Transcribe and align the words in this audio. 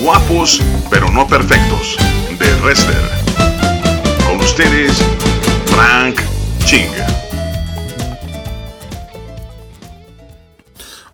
Guapos 0.00 0.62
pero 0.90 1.10
no 1.10 1.26
perfectos 1.26 1.96
de 2.38 2.54
Wrestler. 2.62 3.02
Con 4.24 4.38
ustedes, 4.38 4.92
Frank 5.66 6.20
Ching. 6.64 6.86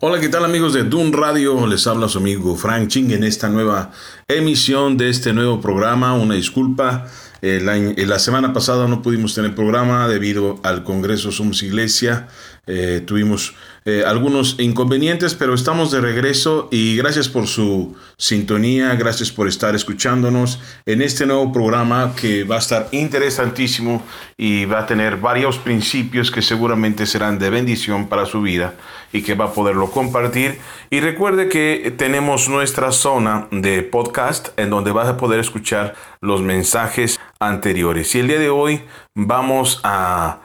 Hola, 0.01 0.21
¿qué 0.21 0.29
tal 0.29 0.45
amigos 0.45 0.75
de 0.75 0.85
Doom 0.85 1.13
Radio? 1.13 1.67
Les 1.67 1.87
habla 1.87 2.11
su 2.11 2.19
amigo 2.19 2.55
Frank 2.57 2.89
Ching 2.89 3.13
en 3.13 3.25
esta 3.25 3.49
nueva 3.49 3.93
emisión 4.29 4.99
de 4.99 5.09
este 5.09 5.33
nuevo 5.33 5.63
programa. 5.63 6.13
Una 6.13 6.35
disculpa, 6.35 7.07
la, 7.41 7.77
la, 7.79 8.19
semana 8.19 8.53
pasada 8.53 8.87
no 8.87 9.01
pudimos 9.01 9.35
tener 9.35 9.55
programa 9.55 10.07
debido 10.09 10.61
al 10.63 10.85
Congreso 10.85 11.33
Somos 11.33 11.63
Iglesia. 11.63 12.29
Eh, 12.67 13.03
tuvimos 13.07 13.55
eh, 13.85 14.03
algunos 14.07 14.57
inconvenientes, 14.59 15.35
pero 15.35 15.53
estamos 15.53 15.91
de 15.91 16.01
regreso 16.01 16.69
y 16.71 16.97
gracias 16.97 17.29
por 17.29 17.47
su 17.47 17.95
sintonía, 18.17 18.95
gracias 18.95 19.31
por 19.31 19.49
estar 19.49 19.75
escuchándonos 19.75 20.59
en 20.87 21.03
este 21.03 21.27
nuevo 21.27 21.53
programa 21.53 22.15
que 22.19 22.45
va 22.45 22.57
a 22.57 22.61
estar 22.61 22.89
interesantísimo 22.93 24.03
y 24.39 24.65
va 24.65 24.81
a 24.81 24.87
tener 24.87 25.19
varios 25.19 25.59
principios 25.59 26.31
que 26.31 26.41
seguramente 26.41 27.05
serán 27.05 27.39
de 27.39 27.51
bendición 27.51 28.09
para 28.09 28.25
su 28.25 28.41
vida 28.41 28.75
y 29.13 29.21
que 29.21 29.35
va 29.35 29.47
a 29.47 29.53
poderlo 29.53 29.91
compartir. 29.91 30.59
Y 30.89 31.01
recuerde 31.01 31.51
que 31.51 31.93
tenemos 31.99 32.49
nuestra 32.49 32.93
zona 32.93 33.49
de 33.51 33.83
podcast 33.83 34.59
en 34.59 34.71
donde 34.71 34.93
vas 34.93 35.09
a 35.09 35.19
poder 35.19 35.41
escuchar 35.41 35.95
los 36.23 36.41
mensajes 36.41 37.21
anteriores. 37.39 38.15
Y 38.15 38.21
el 38.21 38.29
día 38.29 38.39
de 38.39 38.49
hoy 38.49 38.81
vamos 39.15 39.81
a 39.85 40.41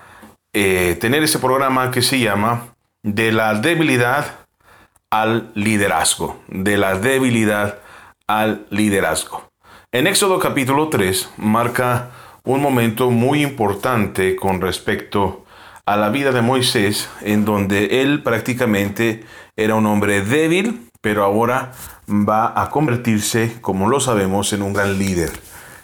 eh, 0.53 0.97
tener 0.99 1.23
ese 1.23 1.39
programa 1.39 1.91
que 1.91 2.01
se 2.01 2.19
llama 2.19 2.73
De 3.03 3.31
la 3.31 3.55
debilidad 3.55 4.39
al 5.09 5.51
liderazgo. 5.53 6.39
De 6.47 6.77
la 6.77 6.97
debilidad 6.97 7.79
al 8.27 8.65
liderazgo. 8.69 9.49
En 9.91 10.07
Éxodo 10.07 10.39
capítulo 10.39 10.89
3 10.89 11.31
marca 11.37 12.11
un 12.43 12.61
momento 12.61 13.11
muy 13.11 13.41
importante 13.41 14.35
con 14.35 14.61
respecto 14.61 15.45
a 15.85 15.97
la 15.97 16.09
vida 16.09 16.31
de 16.31 16.41
Moisés, 16.41 17.09
en 17.21 17.45
donde 17.45 18.01
él 18.01 18.21
prácticamente 18.21 19.23
era 19.55 19.75
un 19.75 19.85
hombre 19.87 20.21
débil, 20.21 20.89
pero 21.01 21.23
ahora 21.23 21.71
va 22.07 22.59
a 22.59 22.69
convertirse, 22.69 23.57
como 23.61 23.89
lo 23.89 23.99
sabemos, 23.99 24.53
en 24.53 24.61
un 24.61 24.73
gran 24.73 24.97
líder. 24.99 25.31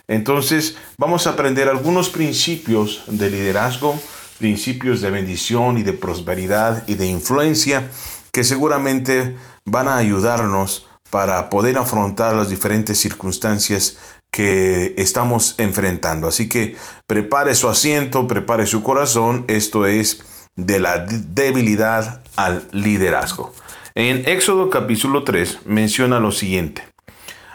Entonces 0.07 0.77
vamos 0.97 1.25
a 1.25 1.31
aprender 1.31 1.67
algunos 1.67 2.09
principios 2.09 3.03
de 3.07 3.29
liderazgo, 3.31 4.00
principios 4.38 5.02
de 5.02 5.11
bendición 5.11 5.78
y 5.78 5.83
de 5.83 5.94
prosperidad 5.94 6.83
y 6.88 6.95
de 6.95 7.08
influencia 7.08 7.89
que 8.31 8.44
seguramente 8.44 9.36
van 9.66 9.88
a 9.88 9.97
ayudarnos 9.97 10.88
para 11.09 11.50
poder 11.50 11.78
afrontar 11.78 12.36
las 12.36 12.50
diferentes 12.50 13.00
circunstancias 13.00 13.97
que 14.31 14.94
estamos 14.97 15.56
enfrentando. 15.58 16.28
Así 16.28 16.50
que 16.50 16.75
prepare 17.08 17.56
su 17.56 17.69
asiento, 17.69 18.28
prepare 18.28 18.66
su 18.66 18.83
corazón. 18.83 19.45
Esto 19.47 19.86
es 19.86 20.23
de 20.56 20.80
la 20.80 21.00
debilidad 21.00 22.22
al 22.36 22.67
liderazgo. 22.72 23.53
En 23.94 24.28
Éxodo 24.28 24.69
capítulo 24.69 25.23
3 25.23 25.59
menciona 25.66 26.19
lo 26.19 26.33
siguiente. 26.33 26.83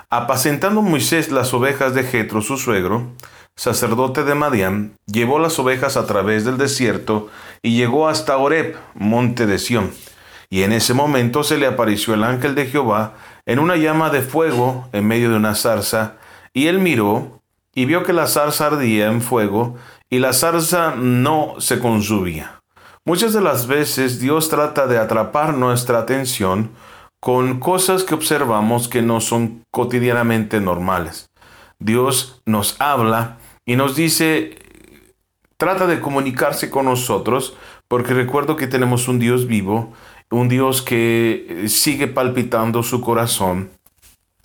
Apacentando 0.08 0.80
Moisés 0.80 1.30
las 1.30 1.52
ovejas 1.52 1.94
de 1.94 2.02
Jetro, 2.02 2.40
su 2.40 2.56
suegro, 2.56 3.12
sacerdote 3.56 4.24
de 4.24 4.34
Madián, 4.34 4.96
llevó 5.06 5.38
las 5.38 5.58
ovejas 5.58 5.96
a 5.96 6.06
través 6.06 6.44
del 6.44 6.58
desierto 6.58 7.28
y 7.62 7.76
llegó 7.76 8.08
hasta 8.08 8.36
Oreb, 8.36 8.76
monte 8.94 9.46
de 9.46 9.58
Sión. 9.58 9.90
Y 10.48 10.62
en 10.62 10.72
ese 10.72 10.94
momento 10.94 11.44
se 11.44 11.58
le 11.58 11.66
apareció 11.66 12.14
el 12.14 12.24
ángel 12.24 12.54
de 12.54 12.66
Jehová 12.66 13.14
en 13.46 13.58
una 13.58 13.76
llama 13.76 14.10
de 14.10 14.22
fuego 14.22 14.88
en 14.92 15.06
medio 15.06 15.30
de 15.30 15.36
una 15.36 15.54
zarza, 15.54 16.16
y 16.52 16.66
él 16.66 16.78
miró 16.78 17.40
y 17.74 17.84
vio 17.84 18.02
que 18.02 18.12
la 18.12 18.26
zarza 18.26 18.66
ardía 18.66 19.06
en 19.06 19.22
fuego 19.22 19.76
y 20.08 20.18
la 20.18 20.32
zarza 20.32 20.94
no 20.96 21.54
se 21.58 21.78
consumía. 21.78 22.60
Muchas 23.04 23.32
de 23.32 23.40
las 23.40 23.66
veces 23.66 24.20
Dios 24.20 24.48
trata 24.48 24.86
de 24.86 24.98
atrapar 24.98 25.54
nuestra 25.54 25.98
atención 25.98 26.70
con 27.20 27.60
cosas 27.60 28.02
que 28.02 28.14
observamos 28.14 28.88
que 28.88 29.02
no 29.02 29.20
son 29.20 29.62
cotidianamente 29.70 30.60
normales. 30.60 31.30
Dios 31.78 32.42
nos 32.44 32.80
habla 32.80 33.38
y 33.70 33.76
nos 33.76 33.94
dice, 33.94 34.56
trata 35.56 35.86
de 35.86 36.00
comunicarse 36.00 36.70
con 36.70 36.86
nosotros, 36.86 37.56
porque 37.86 38.14
recuerdo 38.14 38.56
que 38.56 38.66
tenemos 38.66 39.06
un 39.06 39.20
Dios 39.20 39.46
vivo, 39.46 39.92
un 40.28 40.48
Dios 40.48 40.82
que 40.82 41.66
sigue 41.68 42.08
palpitando 42.08 42.82
su 42.82 43.00
corazón, 43.00 43.70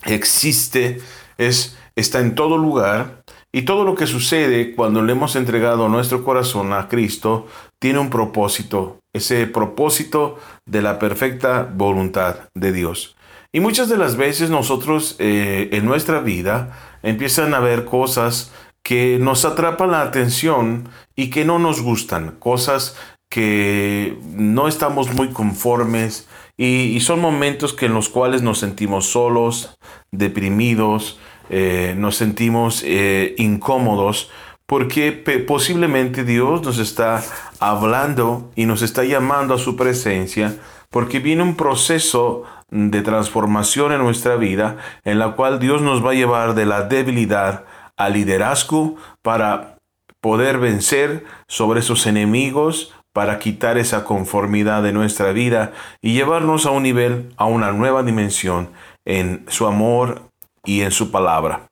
existe, 0.04 1.00
es, 1.38 1.76
está 1.96 2.20
en 2.20 2.36
todo 2.36 2.56
lugar, 2.56 3.24
y 3.50 3.62
todo 3.62 3.82
lo 3.82 3.96
que 3.96 4.06
sucede 4.06 4.76
cuando 4.76 5.02
le 5.02 5.10
hemos 5.10 5.34
entregado 5.34 5.88
nuestro 5.88 6.22
corazón 6.22 6.72
a 6.72 6.86
Cristo 6.86 7.48
tiene 7.80 7.98
un 7.98 8.10
propósito, 8.10 9.00
ese 9.12 9.48
propósito 9.48 10.38
de 10.66 10.82
la 10.82 11.00
perfecta 11.00 11.68
voluntad 11.74 12.48
de 12.54 12.70
Dios. 12.70 13.16
Y 13.50 13.58
muchas 13.58 13.88
de 13.88 13.96
las 13.96 14.16
veces 14.16 14.50
nosotros 14.50 15.16
eh, 15.18 15.70
en 15.72 15.84
nuestra 15.84 16.20
vida 16.20 16.98
empiezan 17.02 17.54
a 17.54 17.60
ver 17.60 17.86
cosas 17.86 18.52
que 18.86 19.18
nos 19.18 19.44
atrapan 19.44 19.90
la 19.90 20.02
atención 20.02 20.88
y 21.16 21.30
que 21.30 21.44
no 21.44 21.58
nos 21.58 21.82
gustan, 21.82 22.36
cosas 22.38 22.96
que 23.28 24.16
no 24.32 24.68
estamos 24.68 25.12
muy 25.12 25.30
conformes 25.30 26.28
y, 26.56 27.00
son 27.00 27.20
momentos 27.20 27.72
que 27.72 27.86
en 27.86 27.94
los 27.94 28.08
cuales 28.08 28.42
nos 28.42 28.60
sentimos 28.60 29.06
solos, 29.06 29.76
deprimidos, 30.12 31.18
eh, 31.50 31.96
nos 31.98 32.14
sentimos 32.14 32.84
eh, 32.86 33.34
incómodos 33.38 34.30
porque 34.66 35.10
posiblemente 35.48 36.22
Dios 36.22 36.62
nos 36.62 36.78
está 36.78 37.24
hablando 37.58 38.52
y 38.54 38.66
nos 38.66 38.82
está 38.82 39.02
llamando 39.02 39.54
a 39.54 39.58
su 39.58 39.74
presencia 39.74 40.58
porque 40.90 41.18
viene 41.18 41.42
un 41.42 41.56
proceso 41.56 42.44
de 42.70 43.02
transformación 43.02 43.90
en 43.90 43.98
nuestra 43.98 44.36
vida 44.36 44.76
en 45.04 45.18
la 45.18 45.32
cual 45.32 45.58
Dios 45.58 45.82
nos 45.82 46.06
va 46.06 46.12
a 46.12 46.14
llevar 46.14 46.54
de 46.54 46.66
la 46.66 46.82
debilidad 46.82 47.64
al 47.96 48.14
liderazgo 48.14 48.96
para 49.22 49.78
poder 50.20 50.58
vencer 50.58 51.24
sobre 51.46 51.80
esos 51.80 52.06
enemigos, 52.06 52.92
para 53.12 53.38
quitar 53.38 53.78
esa 53.78 54.04
conformidad 54.04 54.82
de 54.82 54.92
nuestra 54.92 55.32
vida 55.32 55.72
y 56.02 56.12
llevarnos 56.12 56.66
a 56.66 56.70
un 56.70 56.82
nivel, 56.82 57.32
a 57.36 57.46
una 57.46 57.72
nueva 57.72 58.02
dimensión 58.02 58.70
en 59.04 59.44
su 59.48 59.66
amor 59.66 60.22
y 60.64 60.82
en 60.82 60.90
su 60.90 61.10
palabra. 61.10 61.68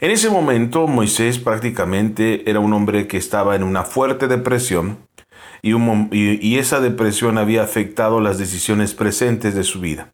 En 0.00 0.10
ese 0.10 0.30
momento 0.30 0.86
Moisés 0.86 1.38
prácticamente 1.38 2.48
era 2.48 2.60
un 2.60 2.72
hombre 2.72 3.06
que 3.06 3.16
estaba 3.16 3.56
en 3.56 3.62
una 3.62 3.84
fuerte 3.84 4.26
depresión 4.26 4.98
y, 5.60 5.74
y, 6.12 6.58
esa 6.58 6.80
depresión 6.80 7.36
había 7.36 7.62
afectado 7.62 8.20
las 8.20 8.38
decisiones 8.38 8.94
presentes 8.94 9.54
de 9.54 9.64
su 9.64 9.80
vida. 9.80 10.12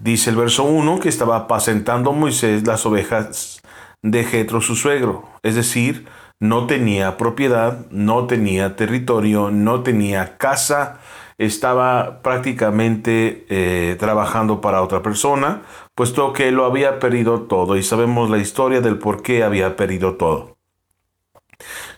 Dice 0.00 0.30
el 0.30 0.36
verso 0.36 0.64
1 0.64 0.98
que 0.98 1.08
estaba 1.08 1.36
apacentando 1.36 2.12
Moisés 2.12 2.66
las 2.66 2.84
ovejas 2.84 3.61
de 4.02 4.24
Jetro 4.24 4.60
su 4.60 4.76
suegro, 4.76 5.28
es 5.42 5.54
decir, 5.54 6.06
no 6.40 6.66
tenía 6.66 7.16
propiedad, 7.16 7.86
no 7.90 8.26
tenía 8.26 8.74
territorio, 8.74 9.50
no 9.52 9.82
tenía 9.82 10.36
casa, 10.38 10.98
estaba 11.38 12.20
prácticamente 12.20 13.46
eh, 13.48 13.96
trabajando 13.98 14.60
para 14.60 14.82
otra 14.82 15.02
persona, 15.02 15.62
puesto 15.94 16.32
que 16.32 16.50
lo 16.50 16.64
había 16.64 16.98
perdido 16.98 17.42
todo. 17.42 17.76
Y 17.76 17.84
sabemos 17.84 18.28
la 18.28 18.38
historia 18.38 18.80
del 18.80 18.98
por 18.98 19.22
qué 19.22 19.44
había 19.44 19.76
perdido 19.76 20.14
todo. 20.14 20.56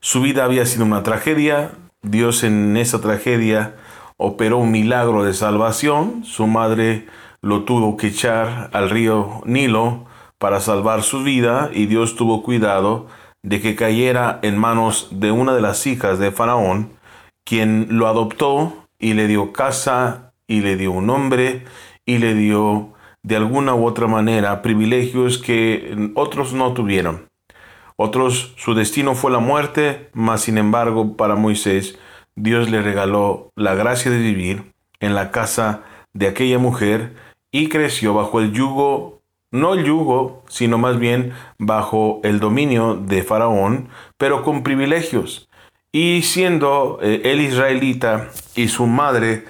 Su 0.00 0.20
vida 0.20 0.44
había 0.44 0.66
sido 0.66 0.84
una 0.84 1.02
tragedia, 1.02 1.72
Dios 2.02 2.44
en 2.44 2.76
esa 2.76 3.00
tragedia 3.00 3.76
operó 4.18 4.58
un 4.58 4.70
milagro 4.70 5.24
de 5.24 5.32
salvación, 5.32 6.22
su 6.24 6.46
madre 6.46 7.06
lo 7.40 7.64
tuvo 7.64 7.96
que 7.96 8.08
echar 8.08 8.68
al 8.72 8.90
río 8.90 9.40
Nilo, 9.46 10.04
para 10.44 10.60
salvar 10.60 11.02
su 11.02 11.22
vida 11.22 11.70
y 11.72 11.86
Dios 11.86 12.16
tuvo 12.16 12.42
cuidado 12.42 13.06
de 13.42 13.62
que 13.62 13.76
cayera 13.76 14.40
en 14.42 14.58
manos 14.58 15.08
de 15.10 15.30
una 15.30 15.54
de 15.54 15.62
las 15.62 15.86
hijas 15.86 16.18
de 16.18 16.32
Faraón, 16.32 16.90
quien 17.46 17.86
lo 17.88 18.08
adoptó 18.08 18.86
y 18.98 19.14
le 19.14 19.26
dio 19.26 19.54
casa 19.54 20.34
y 20.46 20.60
le 20.60 20.76
dio 20.76 20.92
un 20.92 21.06
nombre 21.06 21.64
y 22.04 22.18
le 22.18 22.34
dio 22.34 22.92
de 23.22 23.36
alguna 23.36 23.74
u 23.74 23.86
otra 23.86 24.06
manera 24.06 24.60
privilegios 24.60 25.38
que 25.38 26.12
otros 26.14 26.52
no 26.52 26.74
tuvieron. 26.74 27.30
Otros 27.96 28.52
su 28.58 28.74
destino 28.74 29.14
fue 29.14 29.32
la 29.32 29.38
muerte, 29.38 30.10
mas 30.12 30.42
sin 30.42 30.58
embargo 30.58 31.16
para 31.16 31.36
Moisés 31.36 31.98
Dios 32.36 32.68
le 32.68 32.82
regaló 32.82 33.50
la 33.56 33.74
gracia 33.74 34.10
de 34.10 34.18
vivir 34.18 34.74
en 35.00 35.14
la 35.14 35.30
casa 35.30 35.84
de 36.12 36.26
aquella 36.26 36.58
mujer 36.58 37.14
y 37.50 37.70
creció 37.70 38.12
bajo 38.12 38.40
el 38.40 38.52
yugo 38.52 39.13
no 39.54 39.74
el 39.74 39.84
yugo, 39.84 40.42
sino 40.48 40.78
más 40.78 40.98
bien 40.98 41.32
bajo 41.58 42.20
el 42.24 42.40
dominio 42.40 42.96
de 42.96 43.22
Faraón, 43.22 43.88
pero 44.18 44.42
con 44.42 44.64
privilegios. 44.64 45.48
Y 45.92 46.22
siendo 46.22 46.98
eh, 47.00 47.22
el 47.24 47.40
israelita 47.40 48.30
y 48.56 48.66
su 48.66 48.86
madre 48.86 49.44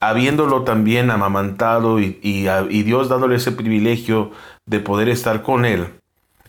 habiéndolo 0.00 0.64
también 0.64 1.10
amamantado 1.10 1.98
y, 1.98 2.18
y, 2.22 2.82
Dios 2.82 3.08
dándole 3.08 3.36
ese 3.36 3.50
privilegio 3.50 4.32
de 4.66 4.80
poder 4.80 5.08
estar 5.08 5.42
con 5.42 5.64
él, 5.64 5.94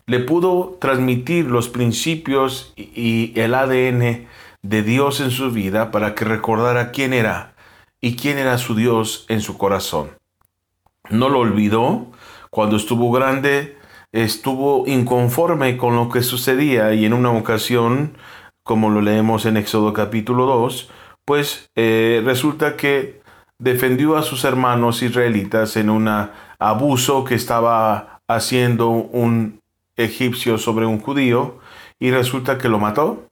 le 0.06 0.20
pudo 0.20 0.78
transmitir 0.82 1.46
los 1.46 1.70
principios 1.70 2.74
y 2.76 3.32
el 3.40 3.56
ADN 3.56 4.28
de 4.62 4.84
Dios 4.84 5.22
en 5.22 5.32
su 5.32 5.52
vida 5.52 5.92
para 5.92 6.16
que 6.16 6.26
recordara 6.26 6.92
quién 6.92 7.14
era 7.14 7.54
y 8.02 8.18
quién 8.18 8.38
era 8.38 8.58
su 8.58 8.76
Dios 8.76 9.26
en 9.30 9.40
su 9.40 9.58
corazón. 9.58 10.20
No 11.10 11.30
lo 11.30 11.40
olvidó. 11.40 12.08
Cuando 12.50 12.78
estuvo 12.78 13.12
grande, 13.12 13.78
estuvo 14.12 14.88
inconforme 14.88 15.78
con 15.78 15.96
lo 15.96 16.10
que 16.10 16.24
sucedía 16.24 16.94
y 16.94 17.06
en 17.06 17.14
una 17.14 17.32
ocasión, 17.32 18.18
como 18.64 18.90
lo 18.90 19.02
leemos 19.02 19.46
en 19.46 19.58
Éxodo 19.58 19.94
capítulo 19.94 20.46
2, 20.46 20.90
pues 21.26 21.70
eh, 21.76 22.22
resulta 22.26 22.76
que 22.76 23.22
defendió 23.60 24.18
a 24.18 24.24
sus 24.24 24.46
hermanos 24.46 25.04
israelitas 25.04 25.76
en 25.78 25.90
un 25.92 26.10
abuso 26.58 27.24
que 27.24 27.36
estaba 27.36 28.22
haciendo 28.28 28.90
un 28.90 29.60
egipcio 29.96 30.58
sobre 30.58 30.86
un 30.86 31.00
judío 31.00 31.60
y 32.00 32.10
resulta 32.12 32.58
que 32.58 32.70
lo 32.70 32.80
mató. 32.80 33.28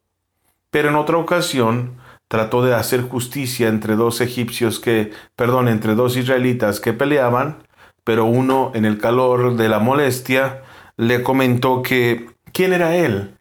Pero 0.69 0.89
en 0.89 0.95
otra 0.95 1.17
ocasión 1.17 1.95
trató 2.27 2.63
de 2.63 2.75
hacer 2.75 3.01
justicia 3.01 3.69
entre 3.69 3.95
dos 3.95 4.21
egipcios 4.21 4.79
que, 4.79 5.11
perdón, 5.35 5.69
entre 5.69 5.95
dos 5.95 6.17
israelitas 6.17 6.79
que 6.79 6.93
peleaban, 6.93 7.63
pero 8.07 8.23
uno 8.23 8.71
en 8.73 8.85
el 8.85 8.99
calor 8.99 9.57
de 9.57 9.67
la 9.67 9.79
molestia 9.79 10.61
le 10.95 11.23
comentó 11.23 11.81
que 11.81 12.29
quién 12.53 12.71
era 12.71 12.95
él 12.95 13.35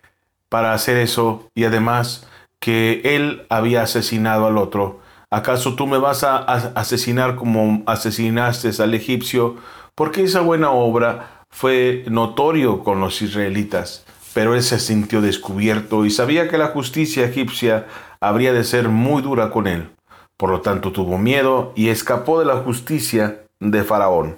para 0.49 0.73
hacer 0.73 0.97
eso 0.97 1.49
y 1.55 1.63
además 1.63 2.27
que 2.59 3.01
él 3.05 3.47
había 3.49 3.83
asesinado 3.83 4.45
al 4.45 4.59
otro. 4.59 4.99
¿Acaso 5.31 5.77
tú 5.77 5.87
me 5.87 5.99
vas 5.99 6.25
a 6.25 6.39
asesinar 6.39 7.37
como 7.37 7.85
asesinaste 7.87 8.71
al 8.83 8.95
egipcio? 8.95 9.55
Porque 9.95 10.25
esa 10.25 10.41
buena 10.41 10.73
obra 10.73 11.45
fue 11.49 12.03
notorio 12.09 12.83
con 12.83 12.99
los 12.99 13.23
israelitas 13.23 14.05
pero 14.35 14.57
él 14.57 14.65
se 14.65 14.81
sintió 14.81 15.23
descubierto 15.23 16.05
y 16.05 16.11
sabía 16.11 16.49
que 16.49 16.59
la 16.59 16.67
justicia 16.67 17.25
egipcia 17.25 17.87
habría 18.21 18.53
de 18.53 18.65
ser 18.65 18.89
muy 18.89 19.23
dura 19.23 19.51
con 19.51 19.69
él. 19.69 19.91
Por 20.37 20.51
lo 20.51 20.61
tanto 20.61 20.93
tuvo 20.93 21.17
miedo 21.19 21.73
y 21.77 21.89
escapó 21.89 22.41
de 22.41 22.45
la 22.45 22.57
justicia 22.57 23.47
de 23.61 23.83
Faraón. 23.83 24.37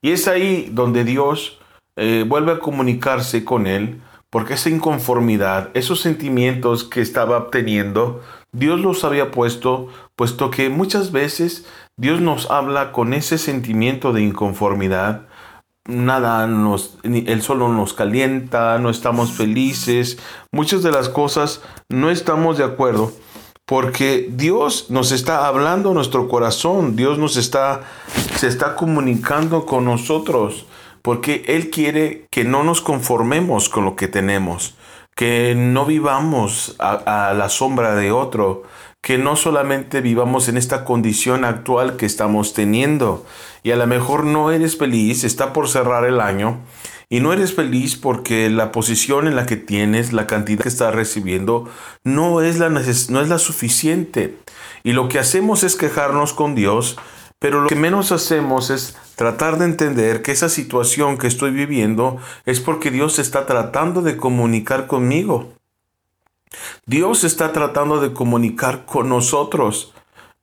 Y 0.00 0.12
es 0.12 0.28
ahí 0.28 0.70
donde 0.72 1.04
Dios 1.04 1.58
eh, 1.96 2.24
vuelve 2.26 2.52
a 2.52 2.58
comunicarse 2.58 3.44
con 3.44 3.66
él, 3.66 4.00
porque 4.30 4.54
esa 4.54 4.70
inconformidad, 4.70 5.70
esos 5.74 6.00
sentimientos 6.00 6.84
que 6.84 7.00
estaba 7.00 7.38
obteniendo, 7.38 8.22
Dios 8.52 8.80
los 8.80 9.04
había 9.04 9.30
puesto, 9.30 9.88
puesto 10.14 10.50
que 10.50 10.68
muchas 10.68 11.12
veces 11.12 11.66
Dios 11.96 12.20
nos 12.20 12.50
habla 12.50 12.92
con 12.92 13.14
ese 13.14 13.38
sentimiento 13.38 14.12
de 14.12 14.22
inconformidad, 14.22 15.26
nada 15.86 16.46
nos, 16.46 16.98
el 17.02 17.42
sol 17.42 17.58
nos 17.58 17.94
calienta, 17.94 18.78
no 18.78 18.90
estamos 18.90 19.32
felices, 19.32 20.18
muchas 20.52 20.82
de 20.82 20.92
las 20.92 21.08
cosas 21.08 21.62
no 21.88 22.10
estamos 22.10 22.58
de 22.58 22.64
acuerdo 22.64 23.12
porque 23.68 24.30
Dios 24.32 24.86
nos 24.88 25.12
está 25.12 25.46
hablando 25.46 25.92
nuestro 25.92 26.26
corazón, 26.26 26.96
Dios 26.96 27.18
nos 27.18 27.36
está, 27.36 27.82
se 28.34 28.48
está 28.48 28.74
comunicando 28.74 29.66
con 29.66 29.84
nosotros, 29.84 30.64
porque 31.02 31.44
Él 31.48 31.68
quiere 31.68 32.26
que 32.30 32.44
no 32.44 32.64
nos 32.64 32.80
conformemos 32.80 33.68
con 33.68 33.84
lo 33.84 33.94
que 33.94 34.08
tenemos, 34.08 34.74
que 35.14 35.54
no 35.54 35.84
vivamos 35.84 36.76
a 36.78 37.34
la 37.36 37.50
sombra 37.50 37.94
de 37.94 38.10
otro, 38.10 38.62
que 39.02 39.18
no 39.18 39.36
solamente 39.36 40.00
vivamos 40.00 40.48
en 40.48 40.56
esta 40.56 40.86
condición 40.86 41.44
actual 41.44 41.96
que 41.96 42.06
estamos 42.06 42.54
teniendo. 42.54 43.26
Y 43.62 43.72
a 43.72 43.76
lo 43.76 43.86
mejor 43.86 44.24
no 44.24 44.50
eres 44.50 44.78
feliz, 44.78 45.24
está 45.24 45.52
por 45.52 45.68
cerrar 45.68 46.06
el 46.06 46.22
año 46.22 46.60
y 47.10 47.20
no 47.20 47.32
eres 47.32 47.54
feliz 47.54 47.96
porque 47.96 48.50
la 48.50 48.70
posición 48.70 49.26
en 49.26 49.36
la 49.36 49.46
que 49.46 49.56
tienes, 49.56 50.12
la 50.12 50.26
cantidad 50.26 50.62
que 50.62 50.68
estás 50.68 50.94
recibiendo 50.94 51.68
no 52.04 52.42
es 52.42 52.58
la, 52.58 52.68
no 52.68 52.80
es 52.80 53.08
la 53.10 53.38
suficiente. 53.38 54.36
Y 54.84 54.92
lo 54.92 55.08
que 55.08 55.18
hacemos 55.18 55.64
es 55.64 55.74
quejarnos 55.74 56.34
con 56.34 56.54
Dios, 56.54 56.98
pero 57.38 57.62
lo 57.62 57.68
que 57.68 57.76
menos 57.76 58.12
hacemos 58.12 58.68
es 58.70 58.96
tratar 59.16 59.58
de 59.58 59.64
entender 59.64 60.22
que 60.22 60.32
esa 60.32 60.48
situación 60.48 61.16
que 61.16 61.28
estoy 61.28 61.50
viviendo 61.50 62.18
es 62.44 62.60
porque 62.60 62.90
Dios 62.90 63.18
está 63.18 63.46
tratando 63.46 64.02
de 64.02 64.16
comunicar 64.16 64.86
conmigo. 64.86 65.52
Dios 66.86 67.24
está 67.24 67.52
tratando 67.52 68.00
de 68.00 68.12
comunicar 68.12 68.84
con 68.84 69.08
nosotros, 69.08 69.94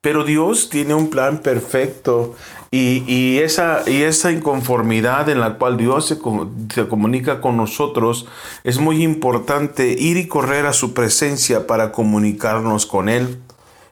pero 0.02 0.24
Dios 0.24 0.70
tiene 0.70 0.94
un 0.94 1.10
plan 1.10 1.40
perfecto 1.40 2.36
y, 2.76 3.40
esa, 3.40 3.84
y 3.88 4.04
esa 4.04 4.32
inconformidad 4.32 5.30
en 5.30 5.40
la 5.40 5.58
cual 5.58 5.78
Dios 5.78 6.08
se, 6.08 6.18
se 6.74 6.88
comunica 6.88 7.42
con 7.42 7.58
nosotros 7.58 8.28
es 8.64 8.80
muy 8.80 9.04
importante 9.04 9.90
ir 9.90 10.18
y 10.18 10.28
correr 10.28 10.66
a 10.66 10.74
su 10.74 10.94
presencia 10.94 11.68
para 11.68 11.92
comunicarnos 11.92 12.86
con 12.86 13.10
Él. 13.10 13.40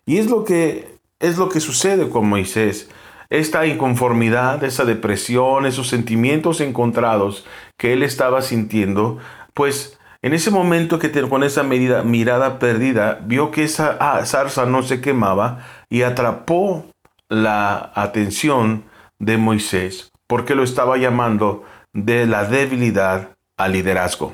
Y 0.06 0.18
es 0.18 0.30
lo 0.30 0.44
que, 0.44 0.98
es 1.20 1.38
lo 1.38 1.50
que 1.50 1.60
sucede 1.60 2.10
con 2.10 2.28
Moisés 2.28 2.90
esta 3.34 3.66
inconformidad, 3.66 4.64
esa 4.64 4.86
depresión, 4.86 5.66
esos 5.66 5.88
sentimientos 5.88 6.62
encontrados 6.62 7.48
que 7.78 7.92
él 7.92 8.04
estaba 8.04 8.44
sintiendo, 8.44 9.18
pues 9.56 9.98
en 10.22 10.34
ese 10.34 10.52
momento 10.52 11.00
que 11.00 11.12
con 11.28 11.44
esa 11.44 11.64
mirada 11.64 12.60
perdida, 12.60 13.20
vio 13.26 13.50
que 13.50 13.64
esa 13.64 13.98
ah, 14.00 14.24
zarza 14.26 14.68
no 14.68 14.84
se 14.84 15.02
quemaba 15.02 15.66
y 15.90 16.04
atrapó 16.04 16.86
la 17.30 17.92
atención 17.96 18.86
de 19.20 19.38
Moisés, 19.38 20.12
porque 20.28 20.56
lo 20.56 20.64
estaba 20.64 20.98
llamando 20.98 21.64
de 21.94 22.26
la 22.26 22.46
debilidad 22.46 23.36
al 23.58 23.74
liderazgo. 23.74 24.34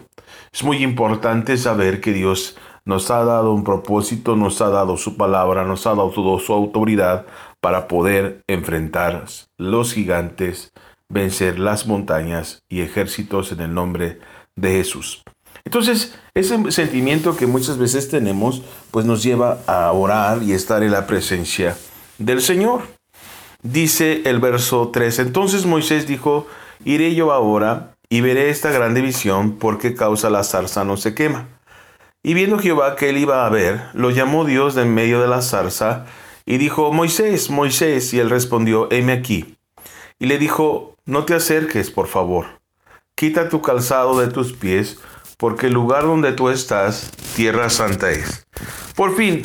Es 0.51 0.63
muy 0.63 0.83
importante 0.83 1.57
saber 1.57 2.01
que 2.01 2.13
Dios 2.13 2.57
nos 2.85 3.11
ha 3.11 3.23
dado 3.23 3.53
un 3.53 3.63
propósito, 3.63 4.35
nos 4.35 4.61
ha 4.61 4.69
dado 4.69 4.97
su 4.97 5.15
palabra, 5.15 5.63
nos 5.63 5.85
ha 5.85 5.91
dado 5.91 6.39
su 6.39 6.53
autoridad 6.53 7.25
para 7.61 7.87
poder 7.87 8.41
enfrentar 8.47 9.25
los 9.57 9.93
gigantes, 9.93 10.71
vencer 11.09 11.59
las 11.59 11.85
montañas 11.85 12.63
y 12.69 12.81
ejércitos 12.81 13.51
en 13.51 13.61
el 13.61 13.73
nombre 13.73 14.19
de 14.55 14.71
Jesús. 14.71 15.23
Entonces, 15.65 16.17
ese 16.33 16.71
sentimiento 16.71 17.35
que 17.35 17.45
muchas 17.45 17.77
veces 17.77 18.09
tenemos, 18.09 18.63
pues 18.91 19.05
nos 19.05 19.21
lleva 19.21 19.59
a 19.67 19.91
orar 19.91 20.41
y 20.41 20.53
estar 20.53 20.83
en 20.83 20.91
la 20.91 21.05
presencia 21.05 21.75
del 22.19 22.41
Señor. 22.41 22.83
Dice 23.61 24.21
el 24.25 24.39
verso 24.39 24.89
3, 24.93 25.19
entonces 25.19 25.65
Moisés 25.65 26.07
dijo, 26.07 26.47
iré 26.85 27.13
yo 27.15 27.33
ahora 27.33 27.95
y 28.09 28.21
veré 28.21 28.49
esta 28.49 28.71
grande 28.71 29.01
visión 29.01 29.57
porque 29.57 29.95
causa 29.95 30.29
la 30.29 30.43
zarza 30.43 30.83
no 30.85 30.95
se 30.95 31.13
quema. 31.13 31.47
Y 32.23 32.33
viendo 32.33 32.59
Jehová 32.59 32.95
que 32.95 33.09
él 33.09 33.17
iba 33.17 33.45
a 33.45 33.49
ver, 33.49 33.81
lo 33.93 34.11
llamó 34.11 34.45
Dios 34.45 34.75
de 34.75 34.83
en 34.83 34.93
medio 34.93 35.21
de 35.21 35.27
la 35.27 35.41
zarza 35.41 36.05
y 36.45 36.57
dijo, 36.57 36.91
Moisés, 36.91 37.49
Moisés, 37.49 38.13
y 38.13 38.19
él 38.19 38.29
respondió, 38.29 38.91
heme 38.91 39.13
aquí. 39.13 39.57
Y 40.19 40.25
le 40.25 40.37
dijo, 40.37 40.95
no 41.05 41.25
te 41.25 41.33
acerques, 41.33 41.91
por 41.91 42.07
favor, 42.07 42.45
quita 43.15 43.49
tu 43.49 43.61
calzado 43.61 44.19
de 44.19 44.27
tus 44.27 44.53
pies, 44.53 44.99
porque 45.37 45.67
el 45.67 45.73
lugar 45.73 46.03
donde 46.03 46.33
tú 46.33 46.49
estás, 46.49 47.11
tierra 47.35 47.69
santa 47.69 48.11
es. 48.11 48.45
Por 48.95 49.15
fin, 49.15 49.43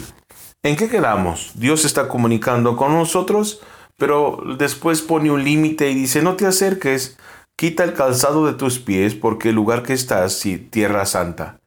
¿en 0.64 0.76
qué 0.76 0.88
quedamos? 0.88 1.52
Dios 1.54 1.84
está 1.84 2.08
comunicando 2.08 2.76
con 2.76 2.92
nosotros, 2.94 3.60
pero 3.96 4.42
después 4.58 5.02
pone 5.02 5.30
un 5.30 5.44
límite 5.44 5.90
y 5.90 5.94
dice, 5.94 6.22
no 6.22 6.34
te 6.34 6.46
acerques, 6.46 7.16
quita 7.54 7.84
el 7.84 7.92
calzado 7.92 8.46
de 8.46 8.54
tus 8.54 8.80
pies, 8.80 9.14
porque 9.14 9.50
el 9.50 9.54
lugar 9.54 9.84
que 9.84 9.92
estás, 9.92 10.32
sí, 10.32 10.58
tierra 10.58 11.06
santa. 11.06 11.60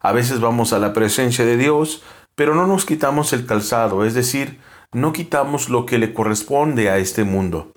A 0.00 0.12
veces 0.12 0.40
vamos 0.40 0.72
a 0.72 0.78
la 0.78 0.92
presencia 0.94 1.44
de 1.44 1.58
Dios, 1.58 2.02
pero 2.34 2.54
no 2.54 2.66
nos 2.66 2.86
quitamos 2.86 3.32
el 3.32 3.44
calzado, 3.44 4.04
es 4.04 4.14
decir, 4.14 4.60
no 4.92 5.12
quitamos 5.12 5.68
lo 5.68 5.84
que 5.84 5.98
le 5.98 6.14
corresponde 6.14 6.88
a 6.88 6.98
este 6.98 7.24
mundo. 7.24 7.72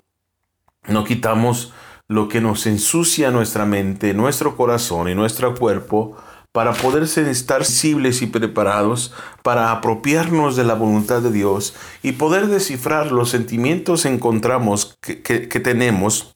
No 0.86 1.04
quitamos 1.04 1.72
lo 2.06 2.28
que 2.28 2.40
nos 2.40 2.66
ensucia 2.66 3.30
nuestra 3.30 3.66
mente, 3.66 4.14
nuestro 4.14 4.56
corazón 4.56 5.08
y 5.08 5.14
nuestro 5.14 5.54
cuerpo 5.54 6.16
para 6.58 6.72
poder 6.72 7.04
estar 7.04 7.64
sensibles 7.64 8.20
y 8.20 8.26
preparados 8.26 9.14
para 9.44 9.70
apropiarnos 9.70 10.56
de 10.56 10.64
la 10.64 10.74
voluntad 10.74 11.22
de 11.22 11.30
Dios 11.30 11.72
y 12.02 12.10
poder 12.10 12.48
descifrar 12.48 13.12
los 13.12 13.30
sentimientos 13.30 14.02
que 14.02 14.08
encontramos 14.08 14.98
que, 15.00 15.22
que 15.22 15.60
tenemos 15.60 16.34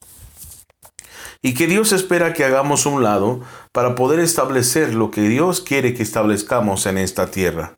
y 1.41 1.55
que 1.55 1.67
Dios 1.67 1.91
espera 1.91 2.31
que 2.31 2.45
hagamos 2.45 2.85
un 2.85 3.03
lado 3.03 3.41
para 3.73 3.95
poder 3.95 4.21
establecer 4.21 4.93
lo 4.93 5.11
que 5.11 5.23
Dios 5.23 5.59
quiere 5.59 5.93
que 5.93 6.03
establezcamos 6.03 6.85
en 6.85 6.99
esta 6.99 7.29
tierra. 7.29 7.75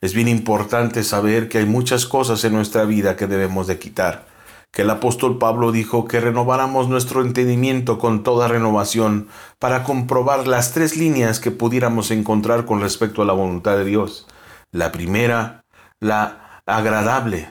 Es 0.00 0.14
bien 0.14 0.28
importante 0.28 1.02
saber 1.02 1.48
que 1.48 1.58
hay 1.58 1.66
muchas 1.66 2.06
cosas 2.06 2.44
en 2.44 2.52
nuestra 2.52 2.84
vida 2.84 3.16
que 3.16 3.26
debemos 3.26 3.66
de 3.66 3.80
quitar 3.80 4.37
que 4.70 4.82
el 4.82 4.90
apóstol 4.90 5.38
Pablo 5.38 5.72
dijo 5.72 6.06
que 6.06 6.20
renováramos 6.20 6.88
nuestro 6.88 7.22
entendimiento 7.22 7.98
con 7.98 8.22
toda 8.22 8.48
renovación 8.48 9.28
para 9.58 9.82
comprobar 9.82 10.46
las 10.46 10.72
tres 10.72 10.96
líneas 10.96 11.40
que 11.40 11.50
pudiéramos 11.50 12.10
encontrar 12.10 12.64
con 12.64 12.80
respecto 12.80 13.22
a 13.22 13.24
la 13.24 13.32
voluntad 13.32 13.76
de 13.76 13.84
Dios. 13.84 14.26
La 14.70 14.92
primera, 14.92 15.64
la 16.00 16.62
agradable, 16.66 17.50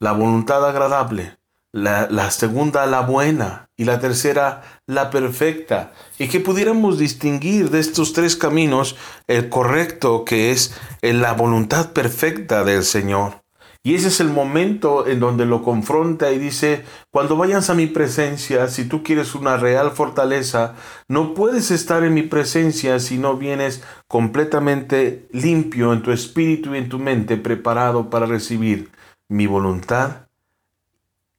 la 0.00 0.12
voluntad 0.12 0.68
agradable, 0.68 1.38
la, 1.72 2.30
segunda 2.30 2.86
la 2.86 3.00
buena 3.00 3.68
y 3.76 3.84
la 3.84 4.00
tercera 4.00 4.62
la 4.86 5.10
perfecta. 5.10 5.92
Y 6.18 6.28
que 6.28 6.40
pudiéramos 6.40 6.98
distinguir 6.98 7.70
de 7.70 7.80
estos 7.80 8.12
tres 8.12 8.34
caminos 8.36 8.96
el 9.26 9.48
correcto 9.48 10.24
que 10.24 10.50
es 10.50 10.74
la 11.02 11.32
voluntad 11.34 11.92
perfecta 11.92 12.64
del 12.64 12.82
Señor. 12.82 13.45
Y 13.86 13.94
ese 13.94 14.08
es 14.08 14.18
el 14.18 14.30
momento 14.30 15.06
en 15.06 15.20
donde 15.20 15.46
lo 15.46 15.62
confronta 15.62 16.32
y 16.32 16.40
dice, 16.40 16.84
cuando 17.12 17.36
vayas 17.36 17.70
a 17.70 17.74
mi 17.74 17.86
presencia, 17.86 18.66
si 18.66 18.88
tú 18.88 19.04
quieres 19.04 19.36
una 19.36 19.58
real 19.58 19.92
fortaleza, 19.92 20.74
no 21.06 21.34
puedes 21.34 21.70
estar 21.70 22.02
en 22.02 22.12
mi 22.12 22.22
presencia 22.22 22.98
si 22.98 23.16
no 23.16 23.36
vienes 23.36 23.84
completamente 24.08 25.28
limpio 25.30 25.92
en 25.92 26.02
tu 26.02 26.10
espíritu 26.10 26.74
y 26.74 26.78
en 26.78 26.88
tu 26.88 26.98
mente, 26.98 27.36
preparado 27.36 28.10
para 28.10 28.26
recibir 28.26 28.90
mi 29.28 29.46
voluntad 29.46 30.26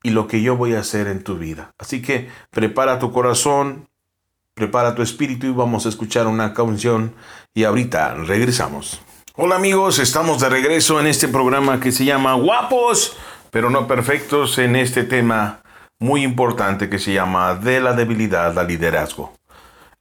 y 0.02 0.12
lo 0.12 0.30
que 0.30 0.42
yo 0.42 0.56
voy 0.56 0.74
a 0.74 0.80
hacer 0.80 1.08
en 1.08 1.26
tu 1.26 1.38
vida. 1.38 1.74
Así 1.78 2.02
que 2.02 2.30
prepara 2.50 2.98
tu 2.98 3.12
corazón, 3.12 3.90
prepara 4.54 4.96
tu 4.96 5.02
espíritu 5.02 5.48
y 5.48 5.52
vamos 5.52 5.86
a 5.86 5.90
escuchar 5.90 6.28
una 6.28 6.54
canción 6.54 7.14
y 7.54 7.66
ahorita 7.66 8.14
regresamos. 8.14 9.02
Hola 9.40 9.58
amigos, 9.58 10.00
estamos 10.00 10.40
de 10.40 10.50
regreso 10.50 11.00
en 11.00 11.06
este 11.06 11.28
programa 11.28 11.80
que 11.80 11.92
se 11.92 12.06
llama 12.06 12.34
Guapos, 12.34 13.16
pero 13.52 13.70
no 13.70 13.86
perfectos 13.86 14.58
en 14.58 14.76
este 14.76 15.04
tema 15.04 15.62
muy 16.00 16.24
importante 16.24 16.90
que 16.90 16.98
se 16.98 17.14
llama 17.14 17.54
de 17.54 17.80
la 17.80 17.94
debilidad 17.94 18.58
al 18.58 18.68
liderazgo. 18.68 19.36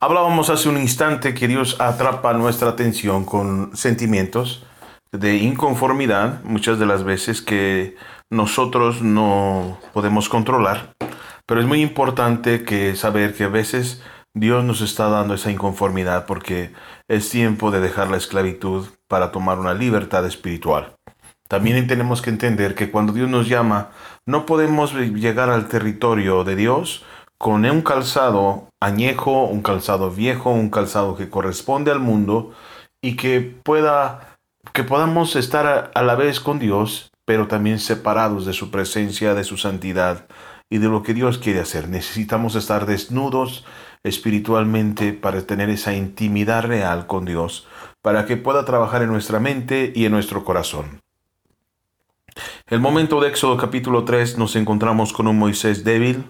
Hablábamos 0.01 0.49
hace 0.49 0.71
un 0.71 0.79
instante 0.79 1.35
que 1.35 1.49
Dios 1.49 1.79
atrapa 1.83 2.33
nuestra 2.33 2.71
atención 2.71 3.27
con 3.27 3.77
sentimientos 3.77 4.65
de 5.13 5.37
inconformidad, 5.37 6.43
muchas 6.43 6.79
de 6.79 6.87
las 6.87 7.05
veces 7.05 7.43
que 7.43 7.95
nosotros 8.31 9.03
no 9.03 9.79
podemos 9.93 10.31
controlar, 10.31 10.95
pero 11.45 11.61
es 11.61 11.67
muy 11.67 11.83
importante 11.83 12.65
que 12.65 12.97
saber 12.97 13.35
que 13.35 13.45
a 13.45 13.49
veces 13.49 14.01
Dios 14.39 14.63
nos 14.65 14.83
está 14.83 15.09
dando 15.09 15.33
esa 15.33 15.51
inconformidad 15.51 16.27
porque 16.27 16.71
es 17.09 17.31
tiempo 17.31 17.71
de 17.71 17.81
dejar 17.81 18.11
la 18.11 18.19
esclavitud 18.19 18.87
para 19.09 19.33
tomar 19.33 19.59
una 19.59 19.73
libertad 19.73 20.27
espiritual. 20.27 20.95
También 21.49 21.87
tenemos 21.87 22.21
que 22.21 22.29
entender 22.29 22.75
que 22.75 22.91
cuando 22.91 23.15
Dios 23.15 23.31
nos 23.31 23.49
llama, 23.49 23.93
no 24.27 24.45
podemos 24.45 24.93
llegar 24.93 25.49
al 25.49 25.69
territorio 25.69 26.45
de 26.45 26.55
Dios 26.55 27.03
con 27.39 27.65
un 27.65 27.81
calzado 27.81 28.69
añejo, 28.79 29.45
un 29.45 29.63
calzado 29.63 30.11
viejo, 30.11 30.51
un 30.51 30.69
calzado 30.69 31.17
que 31.17 31.31
corresponde 31.31 31.91
al 31.91 32.01
mundo 32.01 32.53
y 33.01 33.17
que 33.17 33.41
pueda 33.41 34.37
que 34.75 34.85
podamos 34.85 35.35
estar 35.35 35.91
a, 35.95 36.03
la 36.03 36.15
vez 36.15 36.41
con 36.41 36.59
Dios, 36.59 37.11
pero 37.25 37.47
también 37.47 37.79
separados 37.79 38.45
de 38.45 38.53
su 38.53 38.71
presencia, 38.71 39.33
de 39.33 39.45
su 39.45 39.57
santidad 39.57 40.27
y 40.69 40.79
de 40.79 40.89
lo 40.89 41.03
que 41.03 41.15
Dios 41.15 41.39
quiere 41.39 41.61
hacer. 41.61 41.89
Necesitamos 41.89 42.55
estar 42.55 42.87
desnudos 42.87 43.65
espiritualmente 44.03 45.13
para 45.13 45.43
tener 45.43 45.71
esa 45.71 45.95
intimidad 45.95 46.65
real 46.65 47.07
con 47.07 47.25
Dios 47.25 47.67
para 48.03 48.25
que 48.25 48.37
pueda 48.37 48.65
trabajar 48.65 49.03
en 49.03 49.09
nuestra 49.09 49.41
mente 49.41 49.93
y 49.95 50.05
en 50.05 50.13
nuestro 50.13 50.45
corazón. 50.45 51.01
El 52.69 52.81
momento 52.81 53.21
de 53.21 53.29
Éxodo 53.29 53.57
capítulo 53.57 54.05
3 54.05 54.39
nos 54.39 54.55
encontramos 54.57 55.13
con 55.13 55.27
un 55.27 55.39
Moisés 55.39 55.85
débil, 55.85 56.25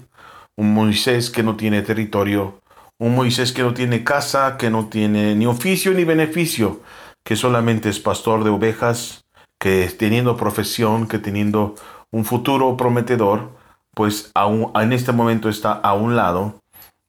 un 0.56 0.72
Moisés 0.72 1.30
que 1.30 1.42
no 1.42 1.56
tiene 1.56 1.82
territorio, 1.82 2.60
un 2.98 3.14
Moisés 3.14 3.52
que 3.52 3.62
no 3.62 3.74
tiene 3.74 4.04
casa, 4.04 4.56
que 4.56 4.70
no 4.70 4.86
tiene 4.86 5.34
ni 5.34 5.46
oficio 5.46 5.92
ni 5.92 6.04
beneficio, 6.04 6.80
que 7.24 7.36
solamente 7.36 7.88
es 7.88 8.00
pastor 8.00 8.44
de 8.44 8.50
ovejas, 8.50 9.26
que 9.58 9.86
teniendo 9.98 10.36
profesión, 10.36 11.08
que 11.08 11.18
teniendo 11.18 11.74
un 12.10 12.24
futuro 12.24 12.76
prometedor, 12.76 13.55
pues 13.96 14.30
aún, 14.34 14.72
en 14.74 14.92
este 14.92 15.12
momento 15.12 15.48
está 15.48 15.72
a 15.72 15.94
un 15.94 16.16
lado 16.16 16.60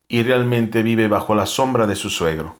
y 0.07 0.23
realmente 0.23 0.83
vive 0.83 1.09
bajo 1.09 1.35
la 1.35 1.45
sombra 1.45 1.85
de 1.85 1.97
su 1.97 2.09
suegro. 2.09 2.55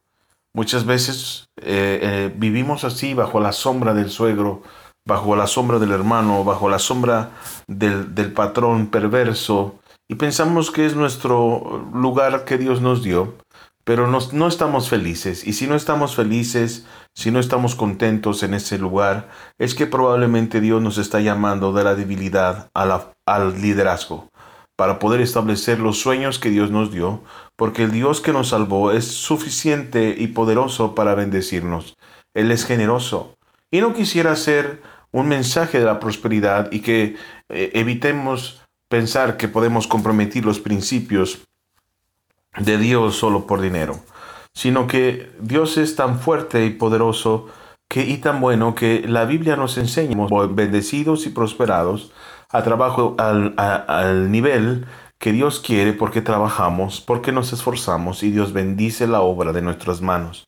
Muchas 0.54 0.86
veces 0.86 1.48
eh, 1.62 2.00
eh, 2.02 2.34
vivimos 2.36 2.84
así 2.84 3.14
bajo 3.14 3.40
la 3.40 3.54
sombra 3.54 3.94
del 3.94 4.10
suegro, 4.10 4.64
bajo 5.06 5.38
la 5.38 5.48
sombra 5.48 5.80
del 5.80 5.94
hermano, 5.94 6.44
bajo 6.44 6.68
la 6.68 6.78
sombra 6.78 7.32
del, 7.68 8.14
del 8.16 8.34
patrón 8.34 8.88
perverso 8.88 9.80
y 10.10 10.16
pensamos 10.16 10.72
que 10.72 10.86
es 10.86 10.94
nuestro 10.94 11.90
lugar 11.94 12.44
que 12.44 12.58
Dios 12.58 12.82
nos 12.82 13.04
dio, 13.04 13.34
pero 13.86 14.08
no 14.08 14.48
estamos 14.48 14.90
felices. 14.90 15.48
Y 15.48 15.54
si 15.54 15.68
no 15.68 15.76
estamos 15.76 16.16
felices, 16.16 16.86
si 17.18 17.32
no 17.32 17.40
estamos 17.40 17.74
contentos 17.74 18.44
en 18.44 18.54
ese 18.54 18.78
lugar, 18.78 19.28
es 19.58 19.74
que 19.74 19.88
probablemente 19.88 20.62
Dios 20.62 20.84
nos 20.84 21.00
está 21.00 21.20
llamando 21.20 21.74
de 21.74 21.84
la 21.84 21.96
debilidad 21.96 22.70
a 22.76 22.86
la, 22.86 23.16
al 23.26 23.60
liderazgo 23.60 24.30
para 24.76 25.00
poder 25.00 25.22
establecer 25.22 25.80
los 25.80 26.00
sueños 26.00 26.38
que 26.38 26.52
Dios 26.52 26.70
nos 26.70 26.92
dio, 26.92 27.24
porque 27.56 27.86
el 27.86 27.92
Dios 27.92 28.22
que 28.22 28.34
nos 28.34 28.50
salvó 28.50 28.92
es 28.92 29.06
suficiente 29.08 30.16
y 30.16 30.28
poderoso 30.28 30.94
para 30.94 31.16
bendecirnos. 31.16 31.98
Él 32.36 32.52
es 32.52 32.66
generoso. 32.66 33.36
Y 33.72 33.82
no 33.82 33.96
quisiera 33.96 34.36
ser 34.36 34.84
un 35.12 35.28
mensaje 35.28 35.80
de 35.80 35.86
la 35.86 36.00
prosperidad 36.00 36.72
y 36.72 36.82
que 36.82 37.16
eh, 37.50 37.72
evitemos 37.74 38.62
pensar 38.90 39.38
que 39.38 39.48
podemos 39.48 39.88
comprometer 39.88 40.46
los 40.46 40.60
principios 40.60 41.48
de 42.60 42.78
Dios 42.78 43.16
solo 43.16 43.48
por 43.48 43.60
dinero, 43.60 44.04
sino 44.58 44.88
que 44.88 45.32
Dios 45.40 45.78
es 45.78 45.96
tan 45.96 46.18
fuerte 46.20 46.66
y 46.66 46.72
poderoso 46.72 47.46
que, 47.88 48.02
y 48.06 48.18
tan 48.18 48.42
bueno 48.42 48.74
que 48.74 49.08
la 49.08 49.26
Biblia 49.26 49.56
nos 49.56 49.78
enseña, 49.78 50.18
bendecidos 50.50 51.28
y 51.28 51.30
prosperados, 51.30 52.12
a 52.50 52.64
trabajo 52.64 53.14
al, 53.20 53.54
al 53.58 54.32
nivel 54.32 54.88
que 55.20 55.32
Dios 55.32 55.60
quiere 55.60 55.94
porque 55.94 56.24
trabajamos, 56.24 57.02
porque 57.02 57.32
nos 57.32 57.54
esforzamos 57.54 58.24
y 58.24 58.32
Dios 58.32 58.52
bendice 58.52 59.06
la 59.06 59.22
obra 59.22 59.54
de 59.54 59.62
nuestras 59.62 60.02
manos. 60.02 60.48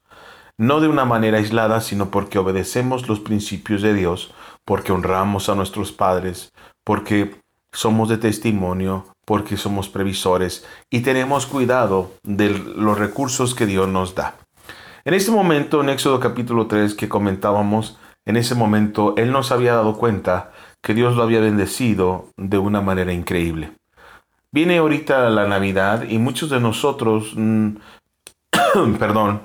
No 0.58 0.82
de 0.82 0.88
una 0.88 1.06
manera 1.06 1.38
aislada, 1.38 1.80
sino 1.80 2.10
porque 2.10 2.40
obedecemos 2.40 3.08
los 3.08 3.20
principios 3.20 3.84
de 3.84 3.94
Dios, 3.94 4.34
porque 4.66 4.92
honramos 4.92 5.50
a 5.50 5.56
nuestros 5.56 5.92
padres, 5.92 6.52
porque 6.84 7.40
somos 7.72 8.10
de 8.10 8.18
testimonio, 8.18 9.06
porque 9.30 9.58
somos 9.58 9.90
previsores 9.90 10.66
y 10.90 11.02
tenemos 11.02 11.46
cuidado 11.46 12.14
de 12.24 12.50
los 12.50 12.98
recursos 12.98 13.54
que 13.54 13.68
Dios 13.68 13.88
nos 13.88 14.16
da. 14.16 14.34
En 15.06 15.14
este 15.14 15.30
momento, 15.30 15.82
en 15.82 15.90
Éxodo 15.90 16.20
capítulo 16.20 16.66
3 16.66 16.96
que 16.96 17.08
comentábamos, 17.08 18.00
en 18.26 18.38
ese 18.38 18.56
momento 18.56 19.14
Él 19.18 19.32
nos 19.32 19.52
había 19.52 19.76
dado 19.76 19.98
cuenta 19.98 20.52
que 20.82 20.96
Dios 20.96 21.16
lo 21.16 21.22
había 21.22 21.42
bendecido 21.42 22.30
de 22.38 22.58
una 22.58 22.82
manera 22.82 23.14
increíble. 23.14 23.74
Viene 24.52 24.80
ahorita 24.80 25.30
la 25.30 25.48
Navidad 25.48 26.10
y 26.10 26.18
muchos 26.18 26.50
de 26.50 26.60
nosotros, 26.60 27.34
mm, 27.36 27.76
perdón, 28.98 29.44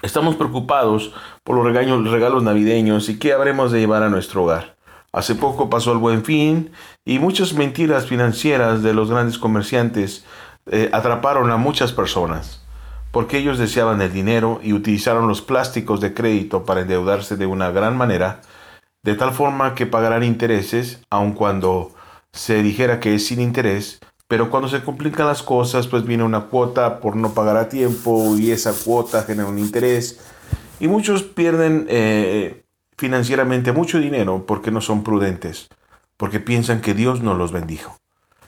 estamos 0.00 0.36
preocupados 0.36 1.12
por 1.44 1.56
los 1.56 1.66
regalos, 1.66 2.10
regalos 2.10 2.42
navideños 2.42 3.10
y 3.10 3.18
qué 3.18 3.34
habremos 3.34 3.70
de 3.70 3.80
llevar 3.80 4.02
a 4.02 4.08
nuestro 4.08 4.44
hogar. 4.44 4.77
Hace 5.12 5.34
poco 5.34 5.70
pasó 5.70 5.92
el 5.92 5.98
buen 5.98 6.24
fin 6.24 6.70
y 7.04 7.18
muchas 7.18 7.54
mentiras 7.54 8.06
financieras 8.06 8.82
de 8.82 8.92
los 8.92 9.10
grandes 9.10 9.38
comerciantes 9.38 10.24
eh, 10.70 10.90
atraparon 10.92 11.50
a 11.50 11.56
muchas 11.56 11.92
personas 11.92 12.62
porque 13.10 13.38
ellos 13.38 13.58
deseaban 13.58 14.02
el 14.02 14.12
dinero 14.12 14.60
y 14.62 14.74
utilizaron 14.74 15.28
los 15.28 15.40
plásticos 15.40 16.00
de 16.00 16.12
crédito 16.12 16.64
para 16.64 16.82
endeudarse 16.82 17.36
de 17.36 17.46
una 17.46 17.70
gran 17.70 17.96
manera 17.96 18.42
de 19.02 19.14
tal 19.14 19.32
forma 19.32 19.74
que 19.74 19.86
pagarán 19.86 20.22
intereses, 20.22 21.00
aun 21.08 21.32
cuando 21.32 21.94
se 22.32 22.62
dijera 22.62 23.00
que 23.00 23.14
es 23.14 23.26
sin 23.26 23.40
interés, 23.40 24.00
pero 24.26 24.50
cuando 24.50 24.68
se 24.68 24.82
complican 24.82 25.26
las 25.26 25.42
cosas, 25.42 25.86
pues 25.86 26.04
viene 26.04 26.24
una 26.24 26.42
cuota 26.42 27.00
por 27.00 27.16
no 27.16 27.32
pagar 27.32 27.56
a 27.56 27.68
tiempo 27.68 28.36
y 28.36 28.50
esa 28.50 28.74
cuota 28.84 29.22
genera 29.22 29.48
un 29.48 29.58
interés. 29.58 30.20
Y 30.80 30.88
muchos 30.88 31.22
pierden 31.22 31.86
eh, 31.88 32.64
financieramente 32.98 33.72
mucho 33.72 33.98
dinero 34.00 34.44
porque 34.46 34.70
no 34.70 34.80
son 34.80 35.04
prudentes, 35.04 35.68
porque 36.16 36.40
piensan 36.40 36.80
que 36.80 36.94
Dios 36.94 37.22
no 37.22 37.34
los 37.34 37.52
bendijo. 37.52 37.96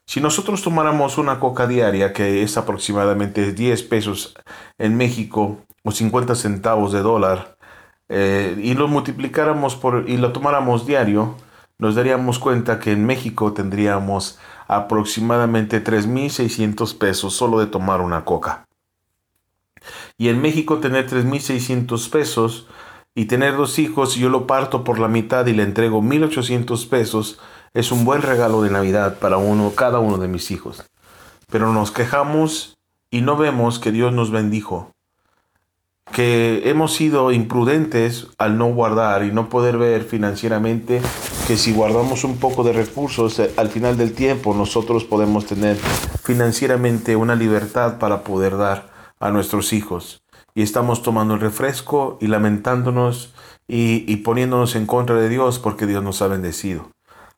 Si 0.04 0.21
nosotros 0.21 0.61
tomáramos 0.62 1.19
una 1.19 1.38
coca 1.38 1.69
diaria, 1.69 2.12
que 2.12 2.42
es 2.42 2.57
aproximadamente 2.57 3.52
10 3.52 3.85
pesos 3.85 4.35
en 4.76 4.97
México 4.97 5.59
o 5.85 5.92
50 5.92 6.35
centavos 6.35 6.92
de 6.92 7.00
dólar, 7.00 7.57
eh, 8.09 8.57
y 8.61 8.75
lo 8.75 8.88
multiplicáramos 8.88 9.76
por 9.76 10.11
y 10.11 10.16
lo 10.16 10.33
tomáramos 10.33 10.85
diario, 10.85 11.37
nos 11.78 11.95
daríamos 11.95 12.40
cuenta 12.40 12.80
que 12.80 12.90
en 12.90 13.07
México 13.07 13.52
tendríamos 13.52 14.40
aproximadamente 14.66 15.83
3.600 15.83 16.99
pesos 16.99 17.35
solo 17.35 17.61
de 17.61 17.66
tomar 17.66 18.00
una 18.00 18.25
coca. 18.25 18.66
Y 20.19 20.28
en 20.28 20.42
México 20.42 20.78
tener 20.78 21.09
3.600 21.09 22.11
pesos 22.11 22.66
y 23.14 23.26
tener 23.26 23.57
dos 23.57 23.79
hijos, 23.79 24.14
yo 24.14 24.29
lo 24.29 24.47
parto 24.47 24.85
por 24.85 24.99
la 24.99 25.09
mitad 25.09 25.47
y 25.47 25.52
le 25.52 25.62
entrego 25.62 26.00
1.800 26.02 26.88
pesos, 26.88 27.38
es 27.75 27.93
un 27.93 28.05
buen 28.05 28.23
regalo 28.23 28.62
de 28.62 28.71
Navidad 28.71 29.19
para 29.19 29.37
uno, 29.37 29.73
cada 29.75 29.99
uno 29.99 30.19
de 30.19 30.29
mis 30.29 30.50
hijos. 30.50 30.85
Pero 31.50 31.73
nos 31.73 31.90
quejamos 31.90 32.79
y 33.11 33.23
no 33.23 33.37
vemos 33.37 33.79
que 33.79 33.93
Dios 33.93 34.12
nos 34.12 34.31
bendijo 34.31 34.93
que 36.12 36.69
hemos 36.69 36.95
sido 36.95 37.31
imprudentes 37.33 38.29
al 38.38 38.59
no 38.59 38.67
guardar 38.67 39.25
y 39.25 39.33
no 39.33 39.49
poder 39.49 39.79
ver 39.79 40.02
financieramente 40.02 41.00
que 41.47 41.57
si 41.57 41.73
guardamos 41.73 42.25
un 42.25 42.38
poco 42.38 42.64
de 42.64 42.73
recursos 42.73 43.38
eh, 43.38 43.52
al 43.57 43.69
final 43.69 43.97
del 43.97 44.12
tiempo 44.12 44.55
nosotros 44.55 45.05
podemos 45.05 45.47
tener 45.47 45.76
financieramente 45.76 47.17
una 47.17 47.37
libertad 47.37 47.99
para 47.99 48.25
poder 48.25 48.57
dar 48.57 48.90
a 49.21 49.31
nuestros 49.31 49.73
hijos. 49.73 50.23
Y 50.54 50.62
estamos 50.62 51.02
tomando 51.02 51.35
el 51.35 51.40
refresco 51.40 52.19
y 52.21 52.26
lamentándonos 52.26 53.35
y, 53.69 54.04
y 54.07 54.16
poniéndonos 54.16 54.75
en 54.76 54.87
contra 54.87 55.16
de 55.16 55.28
Dios 55.28 55.59
porque 55.59 55.87
Dios 55.87 56.02
nos 56.02 56.23
ha 56.23 56.28
bendecido. 56.28 56.90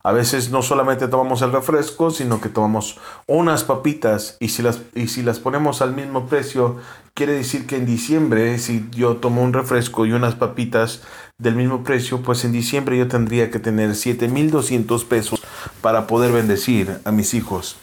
A 0.05 0.11
veces 0.11 0.51
no 0.51 0.63
solamente 0.63 1.07
tomamos 1.07 1.43
el 1.43 1.53
refresco, 1.53 2.11
sino 2.11 2.41
que 2.41 2.49
tomamos 2.49 2.99
unas 3.29 3.63
papitas 3.63 4.37
y 4.41 4.49
si 4.49 4.61
las, 4.61 4.81
y 4.97 5.07
si 5.07 5.23
las 5.23 5.39
ponemos 5.39 5.81
al 5.81 5.95
mismo 5.95 6.27
precio, 6.27 6.79
quiere 7.15 7.35
decir 7.35 7.69
que 7.69 7.77
en 7.77 7.87
diciembre, 7.87 8.59
si 8.59 8.89
yo 8.91 9.19
tomo 9.19 9.43
un 9.43 9.53
refresco 9.53 10.05
y 10.05 10.13
unas 10.13 10.35
papitas 10.35 11.03
del 11.39 11.55
mismo 11.55 11.85
precio, 11.85 12.21
pues 12.21 12.45
en 12.45 12.51
diciembre 12.51 12.99
yo 12.99 13.07
tendría 13.07 13.53
que 13.53 13.61
tener 13.61 13.91
7.200 13.91 15.07
pesos 15.07 15.41
para 15.81 16.09
poder 16.09 16.33
bendecir 16.33 16.99
a 17.05 17.13
mis 17.13 17.33
hijos. 17.33 17.77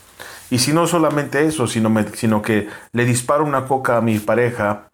Y 0.52 0.60
si 0.60 0.74
no 0.74 0.88
solamente 0.88 1.46
eso, 1.46 1.68
sino, 1.68 1.94
sino 2.16 2.42
que 2.42 2.68
le 2.92 3.06
disparo 3.06 3.46
una 3.46 3.66
coca 3.66 3.96
a 3.96 4.02
mi 4.02 4.20
pareja 4.20 4.89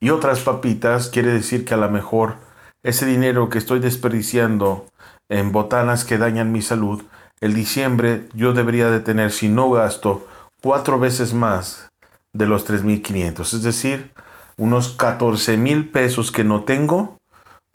y 0.00 0.10
otras 0.10 0.40
papitas, 0.40 1.08
quiere 1.08 1.32
decir 1.32 1.64
que 1.64 1.74
a 1.74 1.78
lo 1.78 1.90
mejor 1.90 2.36
ese 2.82 3.06
dinero 3.06 3.48
que 3.48 3.58
estoy 3.58 3.80
desperdiciando 3.80 4.86
en 5.28 5.52
botanas 5.52 6.04
que 6.04 6.18
dañan 6.18 6.52
mi 6.52 6.62
salud, 6.62 7.02
el 7.40 7.54
diciembre 7.54 8.28
yo 8.34 8.52
debería 8.52 8.90
de 8.90 9.00
tener, 9.00 9.32
si 9.32 9.48
no 9.48 9.70
gasto, 9.70 10.26
cuatro 10.62 10.98
veces 10.98 11.34
más 11.34 11.88
de 12.32 12.46
los 12.46 12.68
3.500, 12.68 13.54
es 13.54 13.62
decir, 13.62 14.12
unos 14.56 14.90
14 14.90 15.56
mil 15.56 15.90
pesos 15.90 16.32
que 16.32 16.44
no 16.44 16.64
tengo 16.64 17.18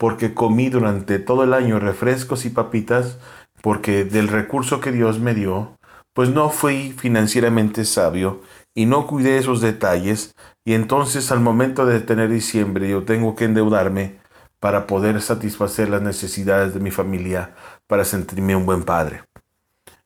porque 0.02 0.34
comí 0.34 0.68
durante 0.68 1.20
todo 1.20 1.44
el 1.44 1.54
año 1.54 1.78
refrescos 1.78 2.44
y 2.44 2.50
papitas, 2.50 3.18
porque 3.60 4.04
del 4.04 4.26
recurso 4.26 4.80
que 4.80 4.90
Dios 4.90 5.20
me 5.20 5.32
dio, 5.32 5.76
pues 6.12 6.28
no 6.28 6.50
fui 6.50 6.92
financieramente 6.98 7.84
sabio 7.84 8.40
y 8.74 8.86
no 8.86 9.06
cuidé 9.06 9.38
esos 9.38 9.60
detalles, 9.60 10.34
y 10.64 10.74
entonces 10.74 11.32
al 11.32 11.40
momento 11.40 11.86
de 11.86 12.00
tener 12.00 12.30
diciembre 12.30 12.88
yo 12.88 13.04
tengo 13.04 13.34
que 13.34 13.44
endeudarme 13.44 14.20
para 14.60 14.86
poder 14.86 15.20
satisfacer 15.20 15.88
las 15.88 16.02
necesidades 16.02 16.72
de 16.72 16.80
mi 16.80 16.92
familia, 16.92 17.54
para 17.88 18.04
sentirme 18.04 18.54
un 18.54 18.64
buen 18.64 18.84
padre. 18.84 19.24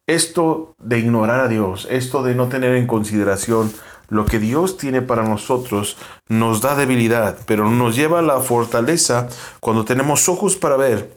Esto 0.06 0.74
de 0.78 0.98
ignorar 0.98 1.40
a 1.40 1.48
Dios, 1.48 1.86
esto 1.90 2.22
de 2.22 2.34
no 2.34 2.48
tener 2.48 2.74
en 2.76 2.86
consideración 2.86 3.72
lo 4.08 4.24
que 4.24 4.38
Dios 4.38 4.76
tiene 4.76 5.02
para 5.02 5.24
nosotros, 5.24 5.98
nos 6.28 6.62
da 6.62 6.74
debilidad, 6.74 7.38
pero 7.46 7.70
nos 7.70 7.96
lleva 7.96 8.20
a 8.20 8.22
la 8.22 8.40
fortaleza 8.40 9.28
cuando 9.60 9.84
tenemos 9.84 10.28
ojos 10.28 10.56
para 10.56 10.76
ver 10.76 11.16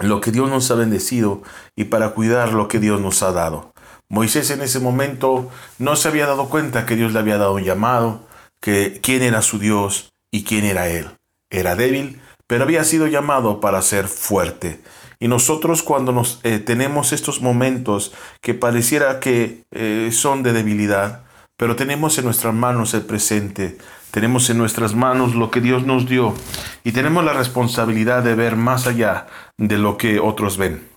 lo 0.00 0.20
que 0.20 0.30
Dios 0.30 0.50
nos 0.50 0.70
ha 0.70 0.74
bendecido 0.74 1.42
y 1.74 1.84
para 1.84 2.10
cuidar 2.10 2.52
lo 2.52 2.68
que 2.68 2.78
Dios 2.78 3.00
nos 3.00 3.22
ha 3.22 3.32
dado. 3.32 3.72
Moisés 4.08 4.50
en 4.50 4.60
ese 4.60 4.78
momento 4.78 5.50
no 5.78 5.96
se 5.96 6.08
había 6.08 6.26
dado 6.26 6.48
cuenta 6.48 6.86
que 6.86 6.96
Dios 6.96 7.12
le 7.12 7.18
había 7.18 7.38
dado 7.38 7.54
un 7.54 7.64
llamado, 7.64 8.25
que 8.66 8.98
quién 9.00 9.22
era 9.22 9.42
su 9.42 9.60
Dios 9.60 10.12
y 10.32 10.42
quién 10.42 10.64
era 10.64 10.88
él. 10.88 11.06
Era 11.50 11.76
débil, 11.76 12.20
pero 12.48 12.64
había 12.64 12.82
sido 12.82 13.06
llamado 13.06 13.60
para 13.60 13.80
ser 13.80 14.08
fuerte. 14.08 14.80
Y 15.20 15.28
nosotros 15.28 15.84
cuando 15.84 16.10
nos 16.10 16.40
eh, 16.42 16.58
tenemos 16.58 17.12
estos 17.12 17.40
momentos 17.40 18.12
que 18.40 18.54
pareciera 18.54 19.20
que 19.20 19.62
eh, 19.70 20.10
son 20.10 20.42
de 20.42 20.52
debilidad, 20.52 21.22
pero 21.56 21.76
tenemos 21.76 22.18
en 22.18 22.24
nuestras 22.24 22.54
manos 22.54 22.92
el 22.94 23.02
presente, 23.02 23.78
tenemos 24.10 24.50
en 24.50 24.58
nuestras 24.58 24.96
manos 24.96 25.36
lo 25.36 25.52
que 25.52 25.60
Dios 25.60 25.86
nos 25.86 26.08
dio 26.08 26.34
y 26.82 26.90
tenemos 26.90 27.24
la 27.24 27.34
responsabilidad 27.34 28.24
de 28.24 28.34
ver 28.34 28.56
más 28.56 28.88
allá 28.88 29.28
de 29.58 29.78
lo 29.78 29.96
que 29.96 30.18
otros 30.18 30.56
ven. 30.56 30.95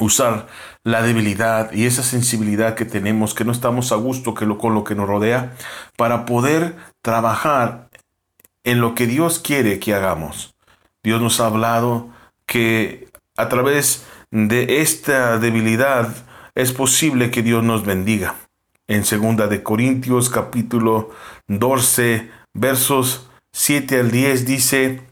Usar 0.00 0.48
la 0.82 1.02
debilidad 1.02 1.72
y 1.72 1.86
esa 1.86 2.02
sensibilidad 2.02 2.74
que 2.74 2.84
tenemos, 2.84 3.34
que 3.34 3.44
no 3.44 3.52
estamos 3.52 3.92
a 3.92 3.96
gusto 3.96 4.34
que 4.34 4.46
lo, 4.46 4.58
con 4.58 4.74
lo 4.74 4.82
que 4.82 4.94
nos 4.94 5.06
rodea, 5.06 5.52
para 5.96 6.26
poder 6.26 6.74
trabajar 7.02 7.90
en 8.64 8.80
lo 8.80 8.94
que 8.94 9.06
Dios 9.06 9.38
quiere 9.38 9.78
que 9.78 9.94
hagamos. 9.94 10.54
Dios 11.02 11.20
nos 11.20 11.40
ha 11.40 11.46
hablado 11.46 12.10
que 12.46 13.08
a 13.36 13.48
través 13.48 14.04
de 14.30 14.80
esta 14.80 15.38
debilidad 15.38 16.08
es 16.54 16.72
posible 16.72 17.30
que 17.30 17.42
Dios 17.42 17.62
nos 17.62 17.84
bendiga. 17.84 18.36
En 18.88 19.04
segunda 19.04 19.46
de 19.46 19.62
Corintios 19.62 20.30
capítulo 20.30 21.10
12 21.46 22.30
versos 22.54 23.30
7 23.52 24.00
al 24.00 24.10
10 24.10 24.46
dice, 24.46 25.02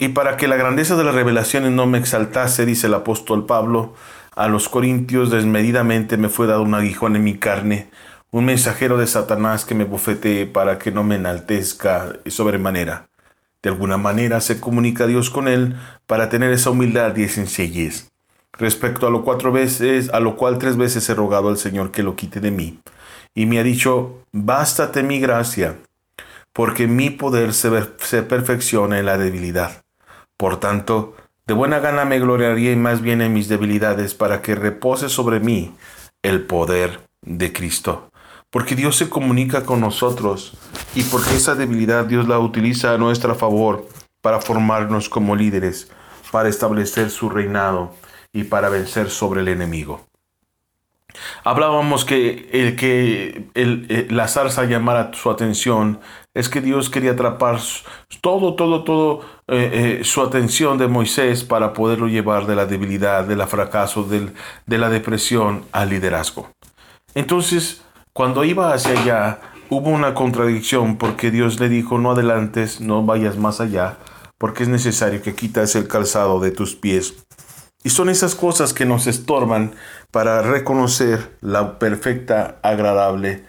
y 0.00 0.08
para 0.08 0.36
que 0.36 0.48
la 0.48 0.56
grandeza 0.56 0.96
de 0.96 1.04
las 1.04 1.14
revelaciones 1.14 1.70
no 1.70 1.86
me 1.86 1.98
exaltase, 1.98 2.66
dice 2.66 2.88
el 2.88 2.94
apóstol 2.94 3.46
Pablo, 3.46 3.94
a 4.34 4.48
los 4.48 4.68
corintios 4.68 5.30
desmedidamente 5.30 6.16
me 6.16 6.28
fue 6.28 6.48
dado 6.48 6.62
un 6.62 6.74
aguijón 6.74 7.14
en 7.14 7.22
mi 7.22 7.38
carne, 7.38 7.88
un 8.32 8.46
mensajero 8.46 8.98
de 8.98 9.06
Satanás 9.06 9.64
que 9.64 9.76
me 9.76 9.84
bofetee 9.84 10.46
para 10.46 10.78
que 10.78 10.90
no 10.90 11.04
me 11.04 11.16
enaltezca 11.16 12.14
sobremanera. 12.26 13.08
De 13.62 13.70
alguna 13.70 13.96
manera 13.96 14.40
se 14.40 14.58
comunica 14.58 15.06
Dios 15.06 15.30
con 15.30 15.46
él 15.46 15.76
para 16.06 16.28
tener 16.28 16.50
esa 16.52 16.70
humildad 16.70 17.14
y 17.16 17.28
sencillez. 17.28 18.10
Respecto 18.52 19.06
a 19.06 19.10
lo 19.10 19.22
cuatro 19.22 19.52
veces, 19.52 20.10
a 20.12 20.18
lo 20.18 20.34
cual 20.36 20.58
tres 20.58 20.76
veces 20.76 21.08
he 21.08 21.14
rogado 21.14 21.48
al 21.48 21.58
Señor 21.58 21.92
que 21.92 22.02
lo 22.02 22.16
quite 22.16 22.40
de 22.40 22.50
mí. 22.50 22.80
Y 23.34 23.46
me 23.46 23.60
ha 23.60 23.62
dicho, 23.62 24.24
bástate 24.32 25.04
mi 25.04 25.20
gracia, 25.20 25.76
porque 26.52 26.86
mi 26.86 27.10
poder 27.10 27.54
se, 27.54 27.70
se 27.98 28.22
perfecciona 28.22 28.98
en 28.98 29.06
la 29.06 29.18
debilidad. 29.18 29.82
Por 30.36 30.58
tanto, 30.58 31.14
de 31.46 31.54
buena 31.54 31.80
gana 31.80 32.04
me 32.04 32.18
gloriaré 32.18 32.76
más 32.76 33.00
bien 33.00 33.20
en 33.20 33.32
mis 33.32 33.48
debilidades 33.48 34.14
para 34.14 34.42
que 34.42 34.54
repose 34.54 35.08
sobre 35.08 35.40
mí 35.40 35.74
el 36.22 36.42
poder 36.42 37.00
de 37.22 37.52
Cristo 37.52 38.10
porque 38.50 38.74
Dios 38.74 38.96
se 38.96 39.08
comunica 39.08 39.64
con 39.64 39.80
nosotros 39.80 40.52
y 40.94 41.04
porque 41.04 41.36
esa 41.36 41.54
debilidad 41.54 42.04
Dios 42.04 42.26
la 42.26 42.38
utiliza 42.38 42.92
a 42.92 42.98
nuestro 42.98 43.34
favor 43.34 43.86
para 44.20 44.40
formarnos 44.40 45.08
como 45.08 45.36
líderes, 45.36 45.90
para 46.32 46.48
establecer 46.48 47.10
su 47.10 47.30
reinado 47.30 47.94
y 48.32 48.44
para 48.44 48.68
vencer 48.68 49.08
sobre 49.08 49.40
el 49.40 49.48
enemigo. 49.48 50.09
Hablábamos 51.44 52.04
que 52.04 52.48
el 52.52 52.76
que 52.76 53.48
el, 53.54 54.06
la 54.10 54.28
zarza 54.28 54.64
llamara 54.64 55.10
su 55.14 55.30
atención 55.30 56.00
es 56.34 56.48
que 56.48 56.60
Dios 56.60 56.90
quería 56.90 57.12
atrapar 57.12 57.60
todo, 58.20 58.54
todo, 58.54 58.84
todo 58.84 59.20
eh, 59.48 59.98
eh, 60.00 60.04
su 60.04 60.22
atención 60.22 60.78
de 60.78 60.86
Moisés 60.86 61.44
para 61.44 61.72
poderlo 61.72 62.06
llevar 62.06 62.46
de 62.46 62.54
la 62.54 62.66
debilidad, 62.66 63.24
del 63.24 63.42
fracaso, 63.46 64.04
del, 64.04 64.32
de 64.66 64.78
la 64.78 64.88
depresión 64.88 65.64
al 65.72 65.90
liderazgo. 65.90 66.50
Entonces, 67.14 67.82
cuando 68.12 68.44
iba 68.44 68.72
hacia 68.72 69.00
allá, 69.00 69.40
hubo 69.70 69.90
una 69.90 70.14
contradicción 70.14 70.96
porque 70.96 71.30
Dios 71.30 71.58
le 71.58 71.68
dijo, 71.68 71.98
no 71.98 72.12
adelantes, 72.12 72.80
no 72.80 73.04
vayas 73.04 73.36
más 73.36 73.60
allá, 73.60 73.98
porque 74.38 74.62
es 74.62 74.68
necesario 74.68 75.22
que 75.22 75.34
quitas 75.34 75.74
el 75.74 75.88
calzado 75.88 76.40
de 76.40 76.50
tus 76.50 76.76
pies. 76.76 77.26
Y 77.82 77.90
son 77.90 78.10
esas 78.10 78.34
cosas 78.34 78.74
que 78.74 78.84
nos 78.84 79.06
estorban 79.06 79.74
para 80.10 80.42
reconocer 80.42 81.36
la 81.40 81.78
perfecta, 81.78 82.58
agradable 82.62 83.42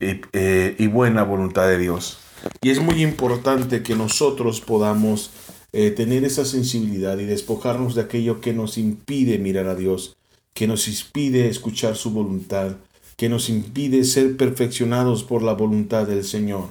eh, 0.00 0.22
eh, 0.32 0.74
y, 0.78 0.86
buena 0.86 1.24
voluntad 1.24 1.68
de 1.68 1.78
Dios. 1.78 2.18
Y 2.62 2.70
es 2.70 2.80
muy 2.80 3.02
importante 3.02 3.82
que 3.82 3.94
nosotros 3.94 4.60
podamos 4.60 5.30
eh, 5.72 5.90
tener 5.90 6.24
esa 6.24 6.44
sensibilidad 6.46 7.18
y 7.18 7.26
despojarnos 7.26 7.94
de 7.94 8.02
aquello 8.02 8.40
que 8.40 8.54
nos 8.54 8.78
impide 8.78 9.38
mirar 9.38 9.66
a 9.66 9.74
Dios, 9.74 10.16
que 10.54 10.66
nos 10.66 10.88
impide 10.88 11.48
escuchar 11.48 11.96
su 11.96 12.12
voluntad, 12.12 12.76
que 13.16 13.28
nos 13.28 13.50
impide 13.50 14.04
ser 14.04 14.38
perfeccionados 14.38 15.22
por 15.22 15.42
la 15.42 15.52
voluntad 15.52 16.06
del 16.06 16.24
Señor. 16.24 16.68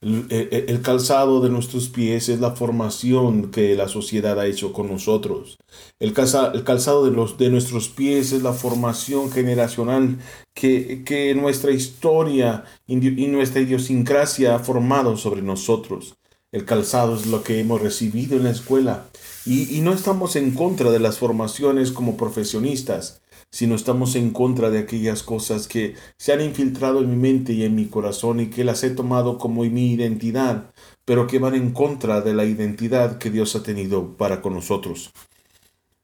El, 0.00 0.80
calzado 0.82 1.40
de 1.40 1.50
nuestros 1.50 1.88
pies 1.88 2.28
es 2.28 2.38
la 2.38 2.52
formación 2.52 3.50
que 3.50 3.74
la 3.74 3.88
sociedad 3.88 4.38
ha 4.38 4.46
hecho 4.46 4.72
con 4.72 4.88
nosotros. 4.88 5.58
El, 5.98 6.12
calzado 6.12 7.04
de, 7.04 7.10
los, 7.10 7.36
de 7.36 7.50
nuestros 7.50 7.88
pies 7.88 8.30
es 8.30 8.42
la 8.42 8.52
formación 8.52 9.32
generacional 9.32 10.18
que, 10.54 11.02
que 11.04 11.34
nuestra 11.34 11.72
historia 11.72 12.64
y 12.86 12.96
nuestra 12.96 13.60
idiosincrasia 13.60 14.54
ha 14.54 14.60
formado 14.60 15.16
sobre 15.16 15.42
nosotros. 15.42 16.14
El 16.52 16.64
calzado 16.64 17.16
es 17.16 17.26
lo 17.26 17.42
que 17.42 17.58
hemos 17.58 17.82
recibido 17.82 18.36
en 18.36 18.44
la 18.44 18.50
escuela. 18.50 19.08
Y, 19.44 19.76
y 19.76 19.80
no 19.80 19.92
estamos 19.92 20.36
en 20.36 20.52
contra 20.52 20.92
de 20.92 21.00
las 21.00 21.18
formaciones 21.18 21.90
como 21.90 22.16
profesionistas 22.16 23.20
si 23.50 23.66
no 23.66 23.74
estamos 23.74 24.14
en 24.14 24.30
contra 24.30 24.70
de 24.70 24.78
aquellas 24.78 25.22
cosas 25.22 25.68
que 25.68 25.94
se 26.16 26.32
han 26.32 26.40
infiltrado 26.40 27.00
en 27.00 27.10
mi 27.10 27.16
mente 27.16 27.52
y 27.52 27.64
en 27.64 27.74
mi 27.74 27.86
corazón 27.86 28.40
y 28.40 28.46
que 28.46 28.64
las 28.64 28.84
he 28.84 28.90
tomado 28.90 29.38
como 29.38 29.64
mi 29.64 29.92
identidad, 29.92 30.70
pero 31.04 31.26
que 31.26 31.38
van 31.38 31.54
en 31.54 31.72
contra 31.72 32.20
de 32.20 32.34
la 32.34 32.44
identidad 32.44 33.18
que 33.18 33.30
Dios 33.30 33.56
ha 33.56 33.62
tenido 33.62 34.16
para 34.16 34.42
con 34.42 34.54
nosotros. 34.54 35.10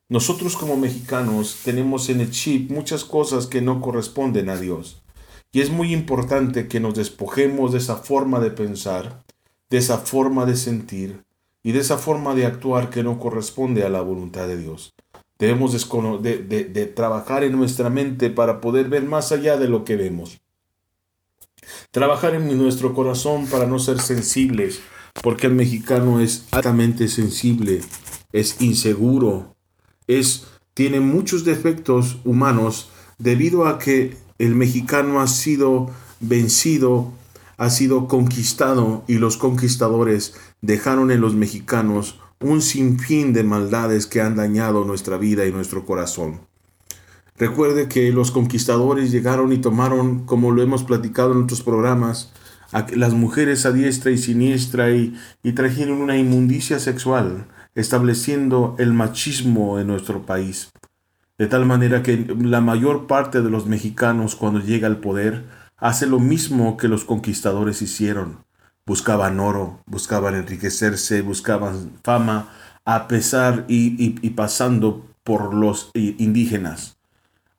Nosotros 0.08 0.56
como 0.56 0.76
mexicanos 0.76 1.58
tenemos 1.64 2.08
en 2.08 2.20
el 2.20 2.30
chip 2.30 2.70
muchas 2.70 3.04
cosas 3.04 3.46
que 3.46 3.62
no 3.62 3.80
corresponden 3.80 4.48
a 4.48 4.56
Dios. 4.56 5.02
Y 5.52 5.60
es 5.60 5.70
muy 5.70 5.92
importante 5.92 6.68
que 6.68 6.80
nos 6.80 6.94
despojemos 6.94 7.72
de 7.72 7.78
esa 7.78 7.96
forma 7.96 8.40
de 8.40 8.50
pensar 8.50 9.24
de 9.74 9.78
esa 9.78 9.98
forma 9.98 10.46
de 10.46 10.56
sentir 10.56 11.24
y 11.64 11.72
de 11.72 11.80
esa 11.80 11.98
forma 11.98 12.34
de 12.36 12.46
actuar 12.46 12.90
que 12.90 13.02
no 13.02 13.18
corresponde 13.18 13.82
a 13.82 13.88
la 13.88 14.02
voluntad 14.02 14.46
de 14.46 14.56
Dios. 14.56 14.94
Debemos 15.38 15.72
de, 15.72 16.38
de, 16.38 16.86
trabajar 16.86 17.42
en 17.42 17.52
nuestra 17.52 17.90
mente 17.90 18.30
para 18.30 18.60
poder 18.60 18.88
ver 18.88 19.02
más 19.02 19.32
allá 19.32 19.56
de 19.56 19.68
lo 19.68 19.84
que 19.84 19.96
vemos. 19.96 20.40
Trabajar 21.90 22.34
en 22.34 22.56
nuestro 22.56 22.94
corazón 22.94 23.46
para 23.46 23.66
no 23.66 23.78
ser 23.78 24.00
sensibles, 24.00 24.80
porque 25.22 25.48
el 25.48 25.54
mexicano 25.54 26.20
es 26.20 26.46
altamente 26.52 27.08
sensible, 27.08 27.80
es 28.32 28.60
inseguro, 28.60 29.54
es, 30.06 30.46
tiene 30.74 31.00
muchos 31.00 31.44
defectos 31.44 32.18
humanos 32.24 32.90
debido 33.18 33.66
a 33.66 33.78
que 33.78 34.16
el 34.38 34.54
mexicano 34.54 35.20
ha 35.20 35.26
sido 35.26 35.90
vencido, 36.20 37.12
ha 37.56 37.70
sido 37.70 38.08
conquistado 38.08 39.04
y 39.06 39.14
los 39.14 39.36
conquistadores 39.36 40.34
dejaron 40.60 41.10
en 41.10 41.20
los 41.20 41.34
mexicanos 41.34 42.18
un 42.40 42.62
sinfín 42.62 43.32
de 43.32 43.44
maldades 43.44 44.06
que 44.06 44.20
han 44.20 44.36
dañado 44.36 44.84
nuestra 44.84 45.16
vida 45.16 45.46
y 45.46 45.52
nuestro 45.52 45.84
corazón. 45.84 46.40
Recuerde 47.36 47.88
que 47.88 48.12
los 48.12 48.30
conquistadores 48.30 49.10
llegaron 49.10 49.52
y 49.52 49.58
tomaron, 49.58 50.24
como 50.24 50.52
lo 50.52 50.62
hemos 50.62 50.84
platicado 50.84 51.32
en 51.32 51.42
otros 51.42 51.62
programas, 51.62 52.32
a 52.72 52.86
las 52.94 53.14
mujeres 53.14 53.66
a 53.66 53.72
diestra 53.72 54.10
y 54.10 54.18
siniestra 54.18 54.90
y, 54.90 55.16
y 55.42 55.52
trajeron 55.52 56.00
una 56.00 56.16
inmundicia 56.16 56.78
sexual, 56.78 57.46
estableciendo 57.74 58.76
el 58.78 58.92
machismo 58.92 59.80
en 59.80 59.88
nuestro 59.88 60.24
país. 60.26 60.70
De 61.36 61.48
tal 61.48 61.66
manera 61.66 62.02
que 62.04 62.24
la 62.38 62.60
mayor 62.60 63.08
parte 63.08 63.42
de 63.42 63.50
los 63.50 63.66
mexicanos 63.66 64.36
cuando 64.36 64.60
llega 64.60 64.86
al 64.86 65.00
poder 65.00 65.44
hace 65.76 66.06
lo 66.06 66.20
mismo 66.20 66.76
que 66.76 66.86
los 66.86 67.04
conquistadores 67.04 67.82
hicieron. 67.82 68.44
Buscaban 68.86 69.40
oro, 69.40 69.80
buscaban 69.86 70.34
enriquecerse, 70.34 71.22
buscaban 71.22 71.92
fama, 72.02 72.50
a 72.84 73.08
pesar 73.08 73.64
y, 73.68 74.10
pasando 74.30 75.06
por 75.22 75.54
los 75.54 75.90
indígenas. 75.94 76.98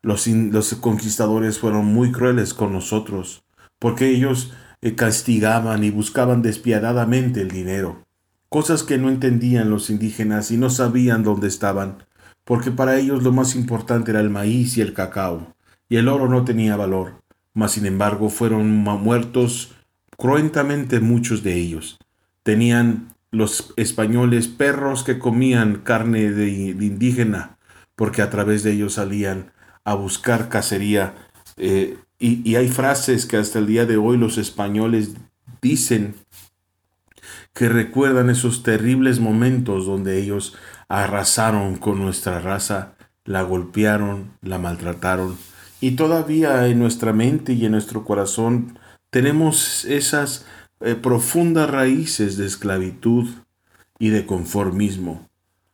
Los, 0.02 0.28
los, 0.28 0.76
conquistadores 0.76 1.58
fueron 1.58 1.86
muy 1.86 2.12
crueles 2.12 2.54
con 2.54 2.74
nosotros, 2.74 3.44
porque 3.80 4.10
ellos 4.10 4.54
eh, 4.82 4.94
castigaban 4.94 5.84
y 5.84 5.90
buscaban 5.90 6.44
despiadadamente 6.44 7.42
el 7.42 7.50
dinero, 7.50 8.06
cosas 8.50 8.84
que 8.84 9.00
no 9.00 9.10
entendían 9.10 9.72
los 9.72 9.90
indígenas 9.90 10.52
y 10.52 10.58
no 10.58 10.70
sabían 10.70 11.24
dónde 11.24 11.48
estaban, 11.48 12.04
porque 12.44 12.70
para 12.70 12.98
ellos 12.98 13.24
lo 13.24 13.32
más 13.32 13.56
importante 13.56 14.12
era 14.12 14.20
el 14.20 14.30
maíz 14.30 14.78
y 14.78 14.82
el 14.82 14.94
cacao, 14.94 15.56
y 15.90 15.96
el 15.96 16.08
oro 16.08 16.30
no 16.30 16.46
tenía 16.46 16.76
valor 16.76 17.26
mas 17.56 17.72
sin 17.72 17.88
embargo 17.88 18.30
fueron 18.30 18.70
muertos 18.70 19.72
cruentamente 20.18 21.00
muchos 21.00 21.44
de 21.44 21.56
ellos. 21.56 21.98
Tenían 22.44 23.14
los 23.32 23.74
españoles 23.76 24.48
perros 24.48 25.04
que 25.04 25.20
comían 25.20 25.82
carne 25.84 26.32
de, 26.32 26.50
indígena, 26.50 27.58
porque 27.96 28.22
a 28.22 28.30
través 28.30 28.64
de 28.64 28.72
ellos 28.72 28.94
salían 28.94 29.52
a 29.84 29.94
buscar 29.94 30.50
cacería. 30.50 31.14
Eh, 31.58 31.98
y, 32.20 32.50
y 32.50 32.56
hay 32.56 32.70
frases 32.70 33.26
que 33.26 33.38
hasta 33.38 33.60
el 33.60 33.68
día 33.68 33.86
de 33.86 33.98
hoy 33.98 34.18
los 34.18 34.38
españoles 34.38 35.12
dicen 35.62 36.16
que 37.54 37.70
recuerdan 37.70 38.30
esos 38.30 38.64
terribles 38.64 39.20
momentos 39.20 39.86
donde 39.86 40.22
ellos 40.22 40.56
arrasaron 40.88 41.78
con 41.78 42.00
nuestra 42.00 42.40
raza, 42.40 42.96
la 43.24 43.42
golpearon, 43.42 44.32
la 44.42 44.60
maltrataron 44.60 45.38
y 45.82 45.92
todavía 45.92 46.68
en 46.68 46.80
nuestra 46.80 47.14
mente 47.14 47.54
y 47.54 47.66
en 47.66 47.74
nuestro 47.74 48.06
corazón 48.06 48.80
tenemos 49.16 49.86
esas 49.86 50.46
eh, 50.82 50.94
profundas 50.94 51.70
raíces 51.70 52.36
de 52.36 52.46
esclavitud 52.46 53.30
y 53.98 54.10
de 54.10 54.26
conformismo. 54.26 55.30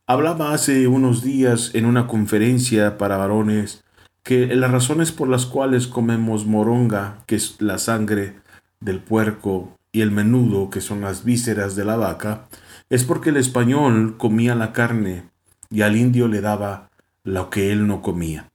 Hablaba 0.06 0.54
hace 0.54 0.86
unos 0.86 1.24
días 1.24 1.72
en 1.74 1.86
una 1.86 2.06
conferencia 2.06 2.98
para 2.98 3.16
varones 3.16 3.82
que 4.22 4.46
las 4.54 4.70
razones 4.70 5.10
por 5.10 5.28
las 5.28 5.44
cuales 5.44 5.88
comemos 5.88 6.46
moronga, 6.46 7.18
que 7.26 7.34
es 7.34 7.60
la 7.60 7.78
sangre 7.78 8.36
del 8.78 9.00
puerco, 9.00 9.76
y 9.90 10.02
el 10.02 10.12
menudo, 10.12 10.70
que 10.70 10.80
son 10.80 11.00
las 11.00 11.24
vísceras 11.24 11.74
de 11.74 11.84
la 11.84 11.96
vaca, 11.96 12.46
es 12.90 13.02
porque 13.02 13.30
el 13.30 13.38
español 13.38 14.18
comía 14.18 14.54
la 14.54 14.72
carne 14.72 15.24
y 15.68 15.82
al 15.82 15.96
indio 15.96 16.28
le 16.28 16.42
daba 16.42 16.90
lo 17.24 17.50
que 17.50 17.72
él 17.72 17.88
no 17.88 18.02
comía. 18.02 18.51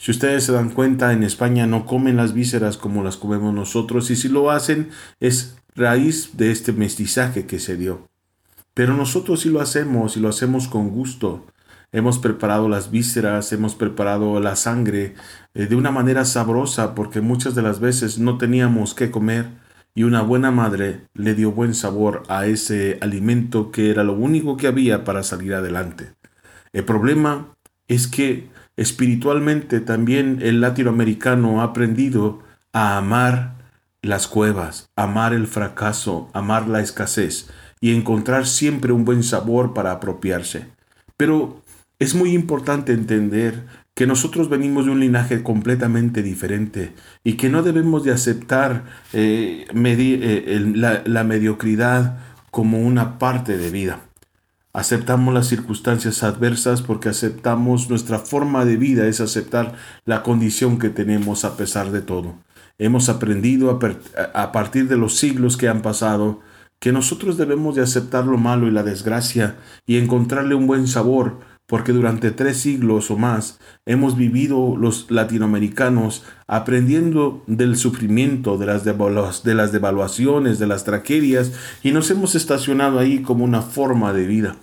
Si 0.00 0.12
ustedes 0.12 0.44
se 0.44 0.52
dan 0.52 0.70
cuenta, 0.70 1.12
en 1.12 1.24
España 1.24 1.66
no 1.66 1.84
comen 1.84 2.16
las 2.16 2.32
vísceras 2.32 2.76
como 2.76 3.02
las 3.02 3.16
comemos 3.16 3.52
nosotros 3.52 4.10
y 4.10 4.16
si 4.16 4.28
lo 4.28 4.52
hacen 4.52 4.90
es 5.18 5.56
raíz 5.74 6.36
de 6.36 6.52
este 6.52 6.72
mestizaje 6.72 7.46
que 7.46 7.58
se 7.58 7.76
dio. 7.76 8.08
Pero 8.74 8.96
nosotros 8.96 9.40
sí 9.40 9.48
lo 9.48 9.60
hacemos 9.60 10.16
y 10.16 10.20
lo 10.20 10.28
hacemos 10.28 10.68
con 10.68 10.90
gusto. 10.90 11.46
Hemos 11.90 12.20
preparado 12.20 12.68
las 12.68 12.92
vísceras, 12.92 13.52
hemos 13.52 13.74
preparado 13.74 14.38
la 14.38 14.54
sangre 14.54 15.14
eh, 15.54 15.66
de 15.66 15.74
una 15.74 15.90
manera 15.90 16.24
sabrosa 16.24 16.94
porque 16.94 17.20
muchas 17.20 17.56
de 17.56 17.62
las 17.62 17.80
veces 17.80 18.20
no 18.20 18.38
teníamos 18.38 18.94
qué 18.94 19.10
comer 19.10 19.46
y 19.96 20.04
una 20.04 20.22
buena 20.22 20.52
madre 20.52 21.08
le 21.14 21.34
dio 21.34 21.50
buen 21.50 21.74
sabor 21.74 22.22
a 22.28 22.46
ese 22.46 22.98
alimento 23.00 23.72
que 23.72 23.90
era 23.90 24.04
lo 24.04 24.12
único 24.12 24.56
que 24.56 24.68
había 24.68 25.02
para 25.02 25.24
salir 25.24 25.54
adelante. 25.54 26.12
El 26.72 26.84
problema 26.84 27.56
es 27.88 28.06
que 28.06 28.48
Espiritualmente 28.78 29.80
también 29.80 30.38
el 30.40 30.60
latinoamericano 30.60 31.60
ha 31.60 31.64
aprendido 31.64 32.44
a 32.72 32.96
amar 32.96 33.56
las 34.02 34.28
cuevas, 34.28 34.88
amar 34.94 35.32
el 35.32 35.48
fracaso, 35.48 36.30
amar 36.32 36.68
la 36.68 36.80
escasez 36.80 37.50
y 37.80 37.92
encontrar 37.92 38.46
siempre 38.46 38.92
un 38.92 39.04
buen 39.04 39.24
sabor 39.24 39.74
para 39.74 39.90
apropiarse. 39.90 40.66
Pero 41.16 41.60
es 41.98 42.14
muy 42.14 42.34
importante 42.34 42.92
entender 42.92 43.64
que 43.96 44.06
nosotros 44.06 44.48
venimos 44.48 44.86
de 44.86 44.92
un 44.92 45.00
linaje 45.00 45.42
completamente 45.42 46.22
diferente 46.22 46.92
y 47.24 47.32
que 47.32 47.48
no 47.48 47.64
debemos 47.64 48.04
de 48.04 48.12
aceptar 48.12 48.84
eh, 49.12 49.66
eh, 49.74 51.02
la 51.04 51.24
mediocridad 51.24 52.20
como 52.52 52.80
una 52.80 53.18
parte 53.18 53.58
de 53.58 53.70
vida. 53.72 54.07
Aceptamos 54.78 55.34
las 55.34 55.48
circunstancias 55.48 56.22
adversas 56.22 56.82
porque 56.82 57.08
aceptamos 57.08 57.90
nuestra 57.90 58.20
forma 58.20 58.64
de 58.64 58.76
vida, 58.76 59.08
es 59.08 59.20
aceptar 59.20 59.74
la 60.04 60.22
condición 60.22 60.78
que 60.78 60.88
tenemos 60.88 61.44
a 61.44 61.56
pesar 61.56 61.90
de 61.90 62.00
todo. 62.00 62.36
Hemos 62.78 63.08
aprendido 63.08 63.76
a, 64.34 64.52
partir 64.52 64.86
de 64.86 64.96
los 64.96 65.16
siglos 65.16 65.56
que 65.56 65.66
han 65.66 65.82
pasado 65.82 66.42
que 66.78 66.92
nosotros 66.92 67.36
debemos 67.36 67.74
de 67.74 67.82
aceptar 67.82 68.24
lo 68.26 68.38
malo 68.38 68.68
y 68.68 68.70
la 68.70 68.84
desgracia 68.84 69.56
y 69.84 69.96
encontrarle 69.96 70.54
un 70.54 70.68
buen 70.68 70.86
sabor, 70.86 71.40
porque 71.66 71.92
durante 71.92 72.30
tres 72.30 72.58
siglos 72.58 73.10
o 73.10 73.18
más 73.18 73.58
hemos 73.84 74.16
vivido 74.16 74.76
los 74.76 75.10
latinoamericanos 75.10 76.22
aprendiendo 76.46 77.42
del 77.48 77.76
sufrimiento, 77.76 78.58
de 78.58 78.66
las, 78.66 78.84
de 78.84 79.54
las 79.56 79.72
devaluaciones, 79.72 80.60
de 80.60 80.68
las 80.68 80.84
tragedias, 80.84 81.50
y 81.82 81.90
nos 81.90 82.12
hemos 82.12 82.36
estacionado 82.36 83.00
ahí 83.00 83.22
como 83.22 83.44
una 83.44 83.62
forma 83.62 84.12
de 84.12 84.24
vida. 84.24 84.56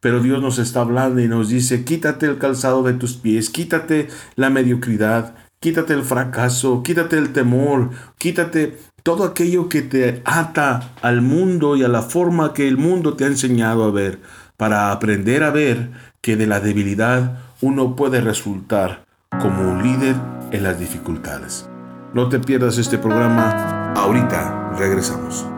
Pero 0.00 0.20
Dios 0.20 0.40
nos 0.40 0.58
está 0.58 0.80
hablando 0.80 1.20
y 1.20 1.28
nos 1.28 1.48
dice, 1.48 1.84
quítate 1.84 2.26
el 2.26 2.38
calzado 2.38 2.82
de 2.82 2.94
tus 2.94 3.14
pies, 3.14 3.50
quítate 3.50 4.08
la 4.34 4.48
mediocridad, 4.48 5.34
quítate 5.60 5.92
el 5.92 6.02
fracaso, 6.02 6.82
quítate 6.82 7.18
el 7.18 7.32
temor, 7.32 7.90
quítate 8.16 8.78
todo 9.02 9.24
aquello 9.24 9.68
que 9.68 9.82
te 9.82 10.22
ata 10.24 10.92
al 11.02 11.20
mundo 11.20 11.76
y 11.76 11.84
a 11.84 11.88
la 11.88 12.02
forma 12.02 12.54
que 12.54 12.66
el 12.66 12.78
mundo 12.78 13.14
te 13.14 13.24
ha 13.24 13.28
enseñado 13.28 13.84
a 13.84 13.90
ver, 13.90 14.20
para 14.56 14.90
aprender 14.90 15.42
a 15.42 15.50
ver 15.50 15.90
que 16.20 16.36
de 16.36 16.46
la 16.46 16.60
debilidad 16.60 17.38
uno 17.60 17.96
puede 17.96 18.20
resultar 18.20 19.04
como 19.40 19.70
un 19.70 19.82
líder 19.82 20.16
en 20.50 20.62
las 20.62 20.78
dificultades. 20.78 21.68
No 22.14 22.28
te 22.28 22.40
pierdas 22.40 22.78
este 22.78 22.98
programa, 22.98 23.92
ahorita 23.94 24.72
regresamos. 24.78 25.49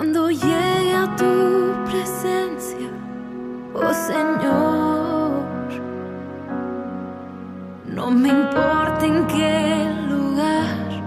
Cuando 0.00 0.30
llegue 0.30 0.94
a 0.94 1.14
tu 1.14 1.74
presencia, 1.84 2.88
oh 3.74 3.92
Señor, 3.92 5.42
no 7.84 8.10
me 8.10 8.30
importa 8.30 9.04
en 9.04 9.26
qué 9.26 9.94
lugar 10.08 11.04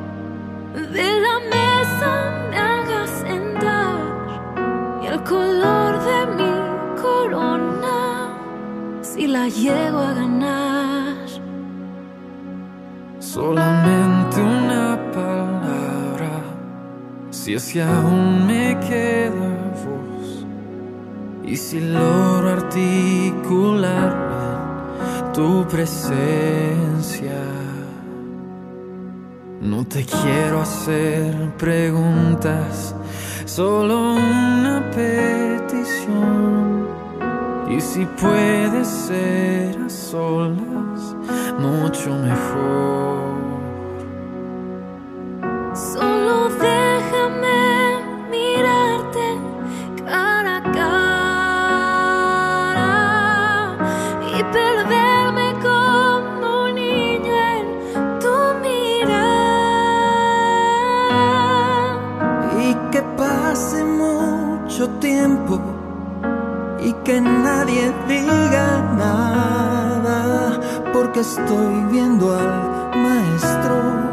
de 0.76 1.22
la 1.26 1.40
mesa 1.56 2.12
me 2.52 2.58
hagas 2.60 3.10
sentar 3.10 5.02
y 5.02 5.08
el 5.08 5.24
color 5.24 5.92
de 6.10 6.28
mi 6.38 7.02
corona, 7.02 8.38
si 9.02 9.26
la 9.26 9.48
llego 9.48 10.02
a 10.02 10.14
ganar. 10.14 10.63
Si 17.60 17.80
aún 17.80 18.48
me 18.48 18.80
queda 18.80 19.72
voz 19.86 20.46
y 21.46 21.56
si 21.56 21.80
logro 21.80 22.50
articularme 22.50 24.34
en 25.20 25.34
tu 25.34 25.68
presencia. 25.68 27.42
No 29.62 29.86
te 29.86 30.04
quiero 30.04 30.62
hacer 30.62 31.34
preguntas, 31.58 32.96
solo 33.46 34.16
una 34.16 34.90
petición. 34.92 36.88
Y 37.70 37.80
si 37.80 38.06
puede 38.06 38.84
ser 38.84 39.78
a 39.80 39.90
solas, 39.90 41.16
mucho 41.60 42.10
mejor. 42.18 43.43
que 67.14 67.22
nadie 67.22 67.94
diga 68.08 68.82
nada, 68.98 70.60
porque 70.92 71.20
estoy 71.20 71.84
viendo 71.92 72.26
al 72.36 72.52
maestro. 73.06 74.13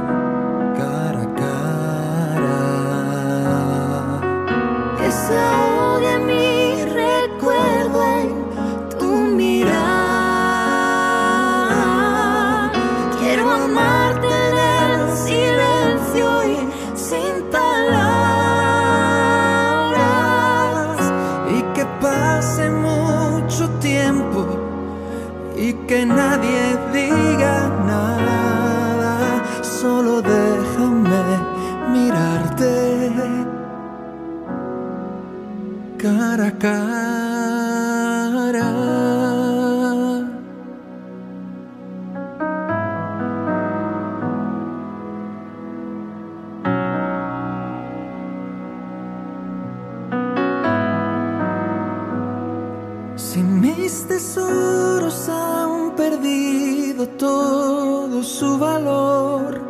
Si 53.20 53.42
mis 53.42 54.08
tesoros 54.08 55.28
han 55.28 55.94
perdido 55.94 57.06
todo 57.06 58.22
su 58.22 58.58
valor. 58.58 59.60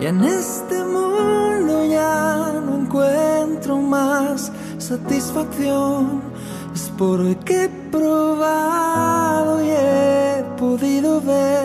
Y 0.00 0.06
en 0.06 0.24
este 0.24 0.82
mundo 0.84 1.84
ya 1.84 2.60
no 2.66 2.80
encuentro 2.80 3.78
más 3.78 4.50
satisfacción, 4.78 6.20
es 6.74 6.90
porque 6.98 7.64
he 7.64 7.68
probado 7.92 9.64
y 9.64 9.70
he 9.70 10.44
podido 10.58 11.20
ver 11.20 11.59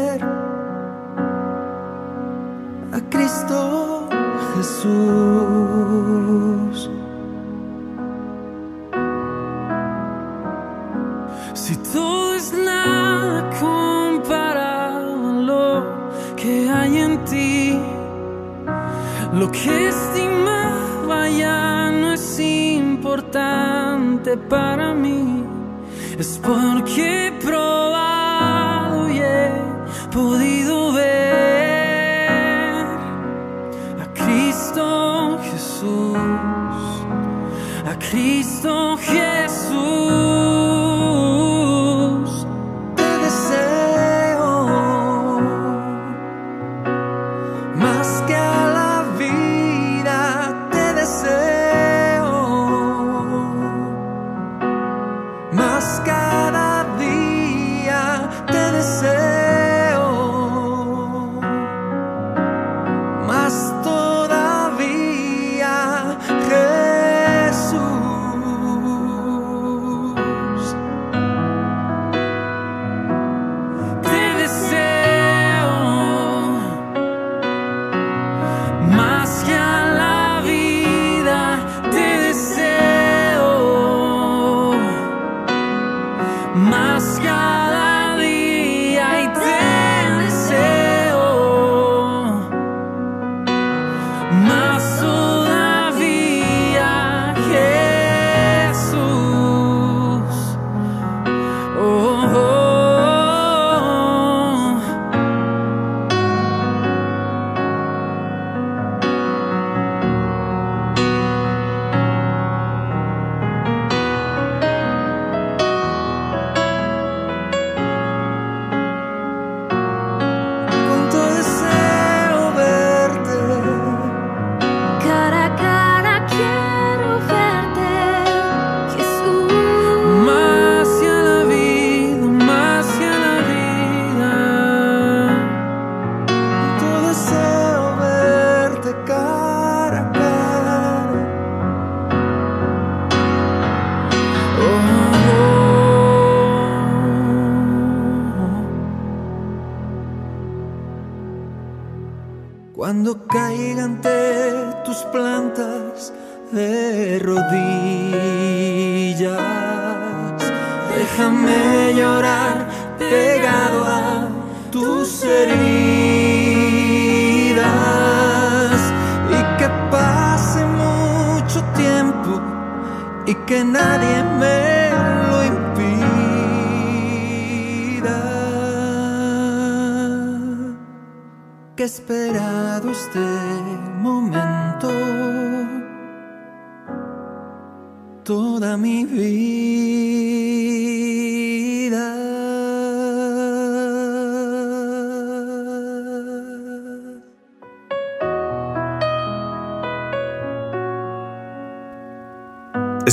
para 24.37 24.93
mí 24.93 25.43
es 26.17 26.39
porque 26.43 27.24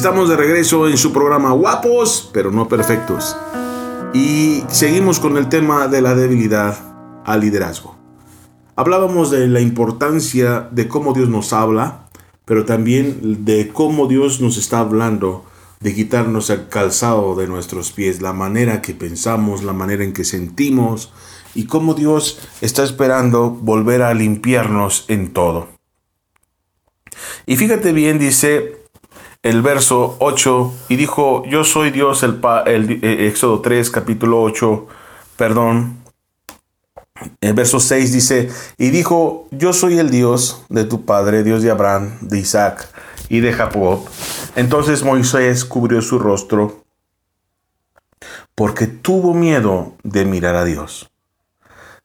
Estamos 0.03 0.29
de 0.29 0.37
regreso 0.37 0.89
en 0.89 0.97
su 0.97 1.13
programa 1.13 1.53
Guapos, 1.53 2.29
pero 2.33 2.51
no 2.51 2.67
perfectos. 2.67 3.37
Y 4.13 4.65
seguimos 4.69 5.21
con 5.21 5.37
el 5.37 5.49
tema 5.49 5.87
de 5.87 6.03
la 6.03 6.17
debilidad 6.17 6.77
al 7.25 7.41
liderazgo. 7.41 7.95
Hablábamos 8.75 9.31
de 9.31 9.47
la 9.47 9.61
importancia 9.61 10.67
de 10.73 10.89
cómo 10.89 11.13
Dios 11.13 11.29
nos 11.29 11.53
habla, 11.53 12.09
pero 12.45 12.65
también 12.65 13.45
de 13.45 13.69
cómo 13.69 14.09
Dios 14.09 14.41
nos 14.41 14.57
está 14.57 14.81
hablando 14.81 15.45
de 15.83 15.95
quitarnos 15.95 16.51
el 16.51 16.68
calzado 16.68 17.35
de 17.35 17.47
nuestros 17.47 17.92
pies, 17.92 18.23
la 18.23 18.33
manera 18.33 18.83
que 18.83 18.95
pensamos, 18.95 19.64
la 19.64 19.73
manera 19.73 20.05
en 20.05 20.12
que 20.12 20.25
sentimos 20.25 21.12
y 21.55 21.66
cómo 21.66 21.95
Dios 21.95 22.38
está 22.61 22.85
esperando 22.85 23.51
volver 23.51 24.03
a 24.03 24.14
limpiarnos 24.14 25.05
en 25.09 25.33
todo. 25.33 25.68
Y 27.47 27.57
fíjate 27.57 27.92
bien, 27.92 28.18
dice 28.18 28.83
el 29.42 29.61
verso 29.61 30.16
8, 30.21 30.73
y 30.88 30.97
dijo, 30.97 31.45
yo 31.47 31.64
soy 31.64 31.90
Dios, 31.90 32.23
el, 32.23 32.40
el 32.66 33.01
eh, 33.03 33.27
Éxodo 33.27 33.61
3, 33.61 33.90
capítulo 33.90 34.40
8, 34.40 34.87
perdón. 35.37 35.99
El 37.40 37.53
verso 37.55 37.81
6 37.81 38.12
dice, 38.12 38.51
y 38.79 38.90
dijo, 38.90 39.49
yo 39.51 39.73
soy 39.73 39.99
el 39.99 40.11
Dios 40.11 40.64
de 40.68 40.85
tu 40.85 41.05
padre, 41.05 41.42
Dios 41.42 41.62
de 41.62 41.71
Abraham, 41.71 42.18
de 42.21 42.38
Isaac 42.38 42.88
y 43.33 43.40
de 43.40 43.55
Jacob. 43.55 44.01
Entonces 44.57 45.03
Moisés 45.03 45.64
cubrió 45.64 46.03
su 46.03 46.18
rostro 46.18 46.85
porque 48.55 48.87
tuvo 48.87 49.33
miedo 49.33 49.95
de 50.03 50.27
mirar 50.27 50.55
a 50.55 50.64
Dios. 50.64 51.11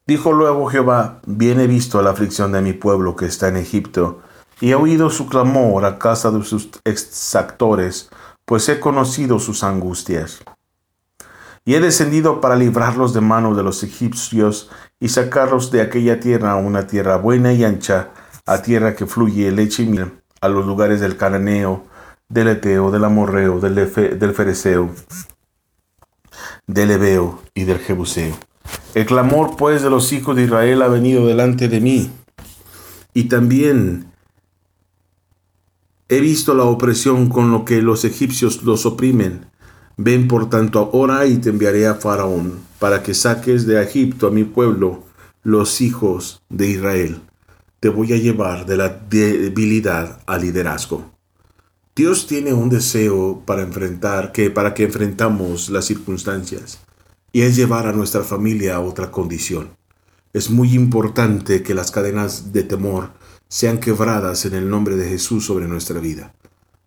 Dijo 0.08 0.32
luego 0.32 0.68
Jehová, 0.68 1.20
bien 1.26 1.60
he 1.60 1.68
visto 1.68 2.02
la 2.02 2.12
aflicción 2.12 2.54
de 2.54 2.62
mi 2.62 2.72
pueblo 2.72 3.18
que 3.18 3.26
está 3.26 3.50
en 3.50 3.58
Egipto, 3.58 4.22
y 4.62 4.72
he 4.72 4.76
oído 4.76 5.10
su 5.10 5.28
clamor 5.28 5.84
a 5.84 6.00
casa 6.00 6.32
de 6.32 6.46
sus 6.46 6.70
exactores, 6.86 8.10
pues 8.46 8.70
he 8.70 8.80
conocido 8.80 9.38
sus 9.40 9.66
angustias. 9.66 10.40
Y 11.66 11.76
he 11.76 11.82
descendido 11.82 12.40
para 12.40 12.56
librarlos 12.56 13.13
de 13.13 13.20
manos 13.20 13.58
de 13.58 13.63
los 13.63 13.84
egipcios 13.84 14.70
y 15.02 15.10
sacarlos 15.10 15.72
de 15.72 15.82
aquella 15.82 16.22
tierra 16.22 16.54
a 16.54 16.56
una 16.56 16.88
tierra 16.88 17.18
buena 17.18 17.52
y 17.52 17.66
ancha, 17.66 18.12
a 18.46 18.62
tierra 18.62 18.96
que 18.96 19.06
fluye 19.06 19.52
leche 19.52 19.84
y 19.84 19.88
miel, 19.88 20.13
a 20.48 20.50
los 20.50 20.66
lugares 20.66 21.00
del 21.00 21.18
cananeo, 21.18 21.86
del 22.30 22.48
eteo, 22.48 22.92
del 22.92 23.04
amorreo, 23.04 23.60
del, 23.60 23.78
Efe- 23.78 24.18
del 24.18 24.34
fereceo, 24.34 24.90
y 27.54 27.64
del 27.64 27.80
jebuseo. 27.80 28.36
El 28.94 29.06
clamor 29.06 29.56
pues 29.56 29.82
de 29.82 29.90
los 29.90 30.12
hijos 30.12 30.36
de 30.36 30.44
Israel 30.44 30.82
ha 30.82 30.88
venido 30.88 31.28
delante 31.28 31.68
de 31.68 31.80
mí, 31.80 32.12
y 33.14 33.26
también 33.26 34.12
he 36.10 36.20
visto 36.20 36.54
la 36.54 36.64
opresión 36.64 37.30
con 37.30 37.52
lo 37.52 37.64
que 37.66 37.82
los 37.82 38.04
egipcios 38.06 38.64
los 38.64 38.86
oprimen. 38.86 39.46
Ven 39.98 40.28
por 40.28 40.50
tanto 40.50 40.80
ahora 40.80 41.26
y 41.26 41.38
te 41.38 41.50
enviaré 41.50 41.88
a 41.88 41.96
Faraón, 41.96 42.60
para 42.80 43.02
que 43.02 43.14
saques 43.14 43.66
de 43.66 43.82
Egipto 43.82 44.28
a 44.28 44.32
mi 44.32 44.44
pueblo, 44.44 45.04
los 45.44 45.82
hijos 45.82 46.44
de 46.50 46.68
Israel. 46.68 47.22
Te 47.80 47.90
voy 47.90 48.12
a 48.12 48.18
llevar 48.18 48.66
de 48.66 48.76
la 48.76 48.90
debilidad 48.90 50.20
al 50.26 50.42
liderazgo. 50.42 51.12
Dios 51.96 52.26
tiene 52.26 52.52
un 52.52 52.70
deseo 52.70 53.44
para 53.46 53.62
enfrentar, 53.62 54.32
que 54.32 54.50
para 54.50 54.74
que 54.74 54.86
enfrentamos 54.86 55.70
las 55.70 55.86
circunstancias, 55.86 56.80
y 57.32 57.42
es 57.42 57.56
llevar 57.56 57.86
a 57.86 57.94
nuestra 57.94 58.24
familia 58.24 58.76
a 58.76 58.80
otra 58.80 59.12
condición. 59.12 59.70
Es 60.34 60.50
muy 60.50 60.74
importante 60.74 61.62
que 61.62 61.76
las 61.76 61.92
cadenas 61.92 62.52
de 62.52 62.63
temor 62.63 63.12
sean 63.48 63.80
quebradas 63.80 64.46
en 64.46 64.56
el 64.56 64.68
nombre 64.70 64.96
de 64.96 65.10
Jesús 65.10 65.46
sobre 65.46 65.68
nuestra 65.68 66.00
vida, 66.00 66.34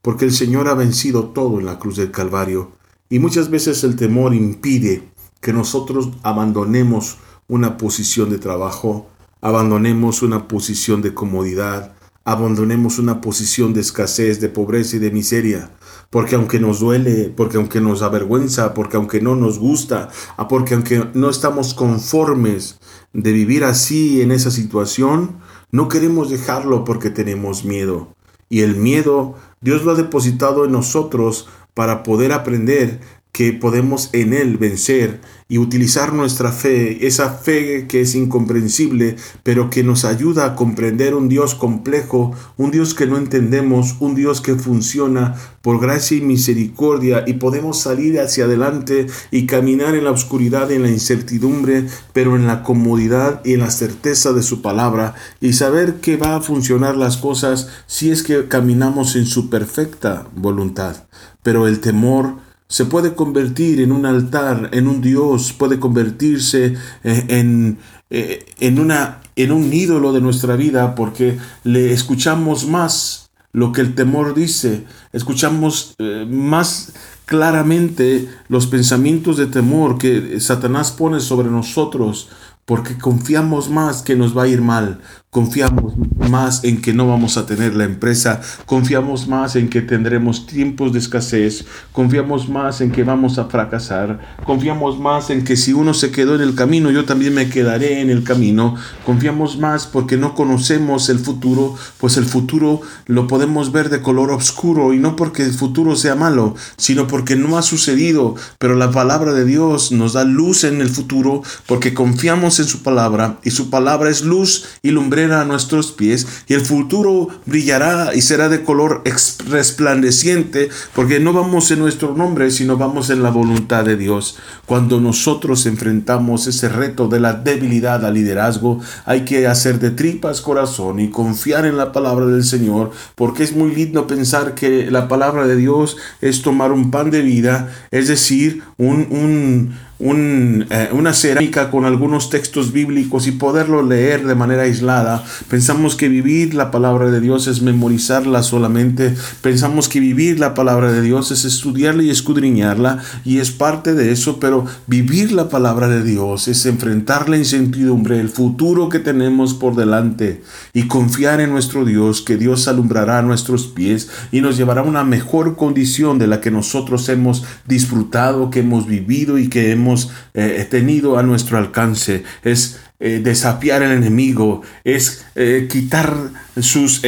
porque 0.03 0.25
el 0.25 0.33
Señor 0.33 0.67
ha 0.67 0.75
vencido 0.75 1.29
todo 1.29 1.61
en 1.61 1.67
la 1.67 1.79
cruz 1.79 1.99
del 1.99 2.11
Calvario, 2.11 2.73
y 3.09 3.21
muchas 3.21 3.49
veces 3.49 3.85
el 3.85 3.95
temor 3.95 4.35
impide 4.35 5.09
que 5.41 5.53
nosotros 5.53 6.11
abandonemos 6.25 7.19
una 7.47 7.77
posición 7.77 8.29
de 8.29 8.39
trabajo, 8.39 9.09
abandonemos 9.41 10.23
una 10.23 10.49
posición 10.49 11.03
de 11.03 11.15
comodidad, 11.15 11.95
abandonemos 12.25 12.99
una 12.99 13.21
posición 13.21 13.73
de 13.73 13.81
escasez, 13.81 14.41
de 14.41 14.49
pobreza 14.49 14.97
y 14.97 14.99
de 14.99 15.11
miseria, 15.11 15.71
porque 16.11 16.35
aunque 16.35 16.61
nos 16.61 16.81
duele, 16.81 17.33
porque 17.35 17.57
aunque 17.57 17.81
nos 17.81 18.03
avergüenza, 18.03 18.75
porque 18.75 18.97
aunque 18.97 19.21
no 19.21 19.37
nos 19.37 19.59
gusta, 19.59 20.11
ah, 20.37 20.49
porque 20.49 20.75
aunque 20.75 21.09
no 21.15 21.31
estamos 21.31 21.75
conformes 21.75 22.79
de 23.13 23.33
vivir 23.33 23.65
así 23.65 24.21
en 24.21 24.33
esa 24.33 24.51
situación, 24.51 25.39
no 25.73 25.89
queremos 25.89 26.31
dejarlo 26.31 26.85
porque 26.85 27.11
tenemos 27.11 27.65
miedo. 27.65 28.15
Y 28.49 28.61
el 28.61 28.77
miedo 28.77 29.37
Dios 29.61 29.85
lo 29.85 29.93
ha 29.93 29.95
depositado 29.95 30.65
en 30.65 30.73
nosotros 30.73 31.47
para 31.75 32.03
poder 32.03 32.33
aprender 32.33 33.01
que 33.33 33.53
podemos 33.53 34.11
en 34.13 34.35
Él 34.35 34.59
vencer 34.59 35.21
y 35.49 35.59
utilizar 35.59 36.13
nuestra 36.13 36.53
fe, 36.53 37.07
esa 37.07 37.31
fe 37.31 37.87
que 37.89 38.03
es 38.03 38.15
incomprensible, 38.15 39.17
pero 39.43 39.69
que 39.69 39.83
nos 39.83 40.05
ayuda 40.05 40.45
a 40.47 40.55
comprender 40.55 41.15
un 41.15 41.29
Dios 41.29 41.57
complejo, 41.57 42.33
un 42.57 42.71
Dios 42.71 42.95
que 42.95 43.07
no 43.07 43.19
entendemos, 43.19 43.97
un 43.99 44.15
Dios 44.15 44.41
que 44.41 44.55
funciona 44.55 45.35
por 45.61 45.81
gracia 45.81 46.17
y 46.17 46.21
misericordia 46.21 47.25
y 47.27 47.35
podemos 47.35 47.81
salir 47.81 48.21
hacia 48.21 48.45
adelante 48.45 49.09
y 49.31 49.47
caminar 49.47 49.97
en 49.97 50.05
la 50.05 50.13
oscuridad, 50.13 50.71
en 50.71 50.83
la 50.83 50.91
incertidumbre, 50.91 51.87
pero 52.13 52.37
en 52.37 52.47
la 52.47 52.63
comodidad 52.63 53.43
y 53.45 53.55
en 53.55 53.61
la 53.61 53.71
certeza 53.71 54.33
de 54.33 54.43
su 54.43 54.63
palabra 54.63 55.15
y 55.41 55.55
saber 55.55 55.95
que 55.97 56.17
va 56.17 56.37
a 56.37 56.41
funcionar 56.41 56.97
las 56.97 57.17
cosas 57.17 57.69
si 57.87 58.11
es 58.11 58.23
que 58.23 58.47
caminamos 58.47 59.17
en 59.17 59.27
su 59.27 59.51
perfecta 59.51 60.29
voluntad. 60.37 61.09
Pero 61.43 61.67
el 61.67 61.81
temor 61.81 62.50
se 62.71 62.85
puede 62.85 63.15
convertir 63.15 63.81
en 63.81 63.91
un 63.91 64.07
altar, 64.07 64.71
en 64.73 64.87
un 64.87 65.01
Dios, 65.01 65.53
puede 65.53 65.81
convertirse 65.81 66.77
eh, 67.03 67.25
en, 67.27 67.79
eh, 68.11 68.47
en, 68.61 68.79
una, 68.79 69.21
en 69.35 69.51
un 69.51 69.73
ídolo 69.73 70.13
de 70.13 70.21
nuestra 70.21 70.55
vida 70.55 70.95
porque 70.95 71.37
le 71.65 71.93
escuchamos 71.93 72.69
más 72.69 73.31
lo 73.53 73.73
que 73.73 73.81
el 73.81 73.97
temor 73.97 74.35
dice, 74.35 74.85
escuchamos 75.13 75.97
eh, 75.99 76.25
más 76.31 76.93
claramente 77.25 78.29
los 78.47 78.69
pensamientos 78.69 79.37
de 79.37 79.47
temor 79.47 79.99
que 79.99 80.39
Satanás 80.39 80.93
pone 80.93 81.19
sobre 81.19 81.51
nosotros 81.51 82.29
porque 82.67 82.97
confiamos 82.99 83.69
más 83.69 84.03
que 84.03 84.15
nos 84.15 84.37
va 84.39 84.45
a 84.45 84.49
ir 84.49 84.61
mal, 84.61 85.01
confiamos 85.31 85.95
más 86.29 86.65
en 86.65 86.83
que 86.83 86.93
no 86.93 87.07
vamos 87.07 87.37
a 87.37 87.47
tener 87.47 87.77
la 87.77 87.85
empresa, 87.85 88.41
confiamos 88.67 89.29
más 89.29 89.55
en 89.55 89.69
que 89.69 89.81
tendremos 89.81 90.45
tiempos 90.45 90.93
de 90.93 90.99
escasez, 90.99 91.67
confiamos 91.93 92.49
más 92.49 92.81
en 92.81 92.91
que 92.91 93.05
vamos 93.05 93.39
a 93.39 93.45
fracasar, 93.45 94.19
confiamos 94.45 94.99
más 94.99 95.31
en 95.31 95.45
que 95.45 95.57
si 95.57 95.73
uno 95.73 95.95
se 95.95 96.11
quedó 96.11 96.35
en 96.35 96.41
el 96.41 96.57
camino, 96.57 96.91
yo 96.91 97.05
también 97.05 97.33
me 97.33 97.49
quedaré 97.49 98.01
en 98.01 98.11
el 98.11 98.25
camino, 98.25 98.75
confiamos 99.07 99.57
más 99.57 99.87
porque 99.87 100.17
no 100.17 100.35
conocemos 100.35 101.09
el 101.09 101.21
futuro, 101.21 101.77
pues 101.99 102.17
el 102.17 102.25
futuro 102.25 102.81
lo 103.07 103.29
podemos 103.29 103.71
ver 103.71 103.89
de 103.89 104.03
color 104.03 104.33
oscuro 104.33 104.93
y 104.93 104.99
no 104.99 105.15
porque 105.15 105.45
el 105.45 105.53
futuro 105.53 105.95
sea 105.95 106.17
malo, 106.17 106.57
sino 106.77 107.07
porque 107.07 107.37
no 107.37 107.57
ha 107.57 107.63
sucedido, 107.63 108.35
pero 108.59 108.75
la 108.75 108.91
palabra 108.91 109.33
de 109.33 109.45
Dios 109.45 109.93
nos 109.93 110.15
da 110.15 110.25
luz 110.25 110.65
en 110.65 110.81
el 110.81 110.89
futuro 110.89 111.43
porque 111.67 111.95
confiamos 111.95 112.59
en 112.59 112.67
su 112.67 112.83
palabra 112.83 113.39
y 113.45 113.53
su 113.53 113.71
palabra 113.71 114.11
es 114.11 114.23
luz 114.23 114.67
y 114.83 114.91
a 115.25 115.45
nuestros 115.45 115.93
pies 115.93 116.27
y 116.49 116.55
el 116.55 116.63
futuro 116.63 117.29
brillará 117.47 118.15
y 118.15 118.23
será 118.23 118.49
de 118.49 118.63
color 118.63 119.03
resplandeciente 119.49 120.71
porque 120.95 121.21
no 121.21 121.33
vamos 121.33 121.71
en 121.71 121.81
nuestro 121.81 122.15
nombre 122.15 122.51
sino 122.51 122.77
vamos 122.77 123.11
en 123.11 123.23
la 123.23 123.31
voluntad 123.31 123.85
de 123.85 123.97
Dios. 123.97 124.39
Cuando 124.65 125.01
nosotros 125.01 125.67
enfrentamos 125.67 126.47
ese 126.47 126.69
reto 126.69 127.09
de 127.09 127.21
la 127.21 127.35
debilidad 127.35 128.05
al 128.05 128.15
liderazgo 128.15 128.81
hay 129.05 129.25
que 129.25 129.47
hacer 129.47 129.79
de 129.79 129.91
tripas 129.91 130.41
corazón 130.41 131.01
y 131.01 131.11
confiar 131.11 131.67
en 131.67 131.77
la 131.77 131.93
palabra 131.93 132.27
del 132.27 132.45
Señor 132.45 132.93
porque 133.15 133.43
es 133.43 133.55
muy 133.55 133.75
lindo 133.75 134.07
pensar 134.07 134.55
que 134.55 134.91
la 134.91 135.09
palabra 135.09 135.47
de 135.47 135.57
Dios 135.57 135.99
es 136.21 136.43
tomar 136.43 136.73
un 136.73 136.91
pan 136.91 137.11
de 137.11 137.23
vida, 137.23 137.71
es 137.91 138.09
decir, 138.09 138.63
un, 138.79 139.07
un 139.11 139.75
un, 140.01 140.67
eh, 140.71 140.89
una 140.93 141.13
cerámica 141.13 141.71
con 141.71 141.85
algunos 141.85 142.31
textos 142.31 142.73
bíblicos 142.73 143.27
y 143.27 143.33
poderlo 143.33 143.83
leer 143.83 144.27
de 144.27 144.35
manera 144.35 144.63
aislada. 144.63 145.23
Pensamos 145.49 145.95
que 145.95 146.09
vivir 146.09 146.55
la 146.55 146.71
palabra 146.71 147.11
de 147.11 147.21
Dios 147.21 147.47
es 147.47 147.61
memorizarla 147.61 148.43
solamente. 148.43 149.15
Pensamos 149.43 149.91
que 149.91 150.01
vivir 150.01 150.41
la 150.41 150.55
palabra 150.55 150.91
de 150.91 151.03
Dios 151.03 151.31
es 151.31 151.45
estudiarla 151.45 152.03
y 152.03 152.11
escudriñarla 152.11 152.99
y 153.27 153.39
es 153.39 153.51
parte 153.51 153.95
de 153.95 154.11
eso, 154.11 154.41
pero 154.41 154.65
vivir 154.87 155.33
la 155.33 155.51
palabra 155.51 155.87
de 155.89 156.03
Dios 156.03 156.49
es 156.49 156.65
enfrentar 156.65 157.29
la 157.29 157.37
incertidumbre, 157.37 158.21
el 158.21 158.31
futuro 158.31 158.89
que 158.89 159.01
tenemos 159.01 159.53
por 159.53 159.77
delante 159.77 160.43
y 160.73 160.85
confiar 160.85 161.41
en 161.41 161.51
nuestro 161.51 161.85
Dios, 161.85 162.23
que 162.23 162.39
Dios 162.39 162.69
alumbrará 162.69 163.21
nuestros 163.21 163.67
pies 163.67 164.09
y 164.33 164.41
nos 164.41 164.57
llevará 164.57 164.81
a 164.81 164.85
una 164.85 165.05
mejor 165.05 165.57
condición 165.57 166.19
de 166.19 166.27
la 166.27 166.41
que 166.41 166.51
nosotros 166.51 167.07
hemos 167.11 167.45
disfrutado, 167.67 168.51
que 168.51 168.61
hemos 168.61 168.87
vivido 168.87 169.39
y 169.39 169.49
que 169.49 169.73
hemos 169.73 169.90
eh, 170.35 170.67
tenido 170.71 171.19
a 171.19 171.23
nuestro 171.23 171.59
alcance. 171.59 172.23
Es 172.43 172.81
eh, 172.99 173.21
desafiar 173.23 173.83
al 173.83 173.93
enemigo, 173.93 174.63
es 174.85 175.25
eh, 175.35 175.69
quitar 175.71 176.15
sus, 176.61 177.03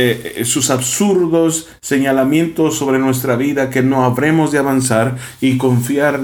sus 0.44 0.70
absurdos 0.70 1.68
señalamientos 1.82 2.78
sobre 2.78 2.98
nuestra 2.98 3.36
vida 3.36 3.68
que 3.70 3.82
no 3.82 4.04
habremos 4.04 4.52
de 4.52 4.58
avanzar 4.58 5.18
y 5.40 5.58
confiar 5.58 6.20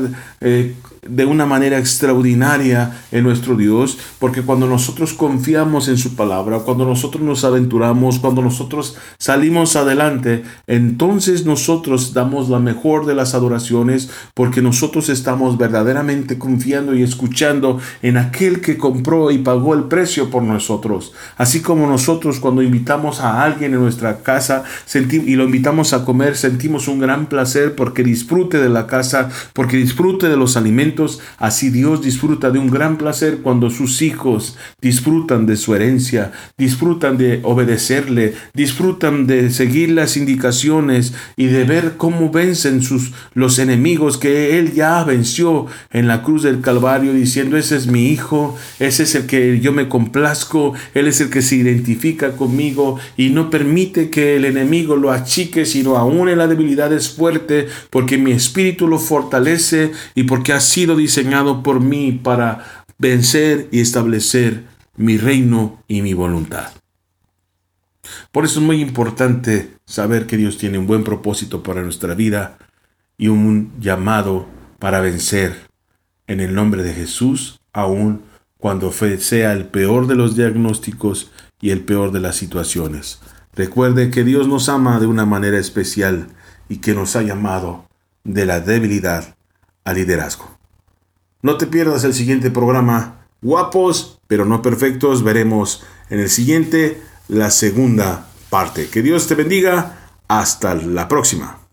de 1.06 1.24
una 1.24 1.46
manera 1.46 1.78
extraordinaria 1.78 3.02
en 3.12 3.24
nuestro 3.24 3.56
Dios, 3.56 3.98
porque 4.18 4.42
cuando 4.42 4.66
nosotros 4.66 5.12
confiamos 5.12 5.88
en 5.88 5.98
su 5.98 6.16
palabra, 6.16 6.60
cuando 6.60 6.84
nosotros 6.84 7.22
nos 7.22 7.44
aventuramos, 7.44 8.18
cuando 8.18 8.42
nosotros 8.42 8.96
salimos 9.18 9.76
adelante, 9.76 10.44
entonces 10.66 11.44
nosotros 11.44 12.14
damos 12.14 12.48
la 12.48 12.58
mejor 12.58 13.06
de 13.06 13.14
las 13.14 13.34
adoraciones, 13.34 14.10
porque 14.34 14.62
nosotros 14.62 15.08
estamos 15.08 15.58
verdaderamente 15.58 16.38
confiando 16.38 16.94
y 16.94 17.02
escuchando 17.02 17.80
en 18.02 18.16
aquel 18.16 18.60
que 18.60 18.76
compró 18.76 19.30
y 19.30 19.38
pagó 19.38 19.74
el 19.74 19.84
precio 19.84 20.30
por 20.30 20.42
nosotros. 20.42 21.12
Así 21.36 21.60
como 21.60 21.86
nosotros 21.86 22.40
cuando 22.40 22.62
invitamos 22.62 23.20
a 23.20 23.42
alguien 23.42 23.74
en 23.74 23.80
nuestra 23.80 24.18
casa 24.18 24.64
y 24.94 25.36
lo 25.36 25.44
invitamos 25.44 25.92
a 25.92 26.04
comer, 26.04 26.36
sentimos 26.36 26.88
un 26.88 26.98
gran 26.98 27.26
placer 27.26 27.74
porque 27.74 28.02
disfrute 28.02 28.58
de 28.58 28.68
la 28.68 28.86
casa, 28.86 29.28
porque 29.52 29.76
disfrute 29.76 30.28
de 30.28 30.36
los 30.36 30.56
alimentos, 30.56 30.87
así 31.38 31.70
Dios 31.70 32.02
disfruta 32.02 32.50
de 32.50 32.58
un 32.58 32.70
gran 32.70 32.98
placer 32.98 33.38
cuando 33.42 33.70
sus 33.70 34.02
hijos 34.02 34.56
disfrutan 34.80 35.46
de 35.46 35.56
su 35.56 35.74
herencia, 35.74 36.32
disfrutan 36.56 37.16
de 37.16 37.40
obedecerle, 37.42 38.34
disfrutan 38.54 39.26
de 39.26 39.50
seguir 39.50 39.90
las 39.90 40.16
indicaciones 40.16 41.14
y 41.36 41.46
de 41.46 41.64
ver 41.64 41.94
cómo 41.96 42.30
vencen 42.30 42.82
sus 42.82 43.12
los 43.34 43.58
enemigos 43.58 44.18
que 44.18 44.58
él 44.58 44.72
ya 44.72 45.02
venció 45.04 45.66
en 45.92 46.08
la 46.08 46.22
cruz 46.22 46.42
del 46.42 46.60
Calvario 46.60 47.12
diciendo, 47.12 47.56
ese 47.56 47.76
es 47.76 47.86
mi 47.86 48.08
hijo, 48.08 48.56
ese 48.78 49.04
es 49.04 49.14
el 49.14 49.26
que 49.26 49.60
yo 49.60 49.72
me 49.72 49.88
complazco, 49.88 50.74
él 50.94 51.06
es 51.06 51.20
el 51.20 51.30
que 51.30 51.42
se 51.42 51.56
identifica 51.56 52.32
conmigo 52.32 52.98
y 53.16 53.30
no 53.30 53.50
permite 53.50 54.10
que 54.10 54.36
el 54.36 54.44
enemigo 54.44 54.96
lo 54.96 55.12
achique, 55.12 55.66
sino 55.66 55.96
aún 55.96 56.28
en 56.28 56.38
la 56.38 56.46
debilidad 56.46 56.92
es 56.92 57.10
fuerte 57.10 57.68
porque 57.90 58.18
mi 58.18 58.32
espíritu 58.32 58.86
lo 58.86 58.98
fortalece 58.98 59.92
y 60.14 60.24
porque 60.24 60.52
ha 60.52 60.60
sido 60.78 60.94
diseñado 60.94 61.64
por 61.64 61.80
mí 61.80 62.12
para 62.12 62.84
vencer 62.98 63.68
y 63.72 63.80
establecer 63.80 64.62
mi 64.96 65.18
reino 65.18 65.82
y 65.88 66.02
mi 66.02 66.14
voluntad. 66.14 66.70
Por 68.30 68.44
eso 68.44 68.60
es 68.60 68.64
muy 68.64 68.80
importante 68.80 69.74
saber 69.86 70.28
que 70.28 70.36
Dios 70.36 70.56
tiene 70.56 70.78
un 70.78 70.86
buen 70.86 71.02
propósito 71.02 71.64
para 71.64 71.82
nuestra 71.82 72.14
vida 72.14 72.58
y 73.16 73.26
un 73.26 73.72
llamado 73.80 74.46
para 74.78 75.00
vencer 75.00 75.66
en 76.28 76.38
el 76.38 76.54
nombre 76.54 76.84
de 76.84 76.94
Jesús, 76.94 77.58
aun 77.72 78.22
cuando 78.56 78.92
sea 78.92 79.52
el 79.54 79.64
peor 79.64 80.06
de 80.06 80.14
los 80.14 80.36
diagnósticos 80.36 81.32
y 81.60 81.70
el 81.70 81.80
peor 81.80 82.12
de 82.12 82.20
las 82.20 82.36
situaciones. 82.36 83.18
Recuerde 83.52 84.10
que 84.10 84.22
Dios 84.22 84.46
nos 84.46 84.68
ama 84.68 85.00
de 85.00 85.06
una 85.06 85.26
manera 85.26 85.58
especial 85.58 86.28
y 86.68 86.76
que 86.76 86.94
nos 86.94 87.16
ha 87.16 87.22
llamado 87.22 87.88
de 88.22 88.46
la 88.46 88.60
debilidad 88.60 89.34
al 89.82 89.96
liderazgo. 89.96 90.57
No 91.42 91.56
te 91.56 91.66
pierdas 91.66 92.04
el 92.04 92.14
siguiente 92.14 92.50
programa. 92.50 93.26
Guapos, 93.42 94.18
pero 94.26 94.44
no 94.44 94.62
perfectos. 94.62 95.22
Veremos 95.22 95.84
en 96.10 96.20
el 96.20 96.30
siguiente 96.30 97.00
la 97.28 97.50
segunda 97.50 98.28
parte. 98.50 98.88
Que 98.88 99.02
Dios 99.02 99.26
te 99.26 99.34
bendiga. 99.34 100.10
Hasta 100.26 100.74
la 100.74 101.08
próxima. 101.08 101.67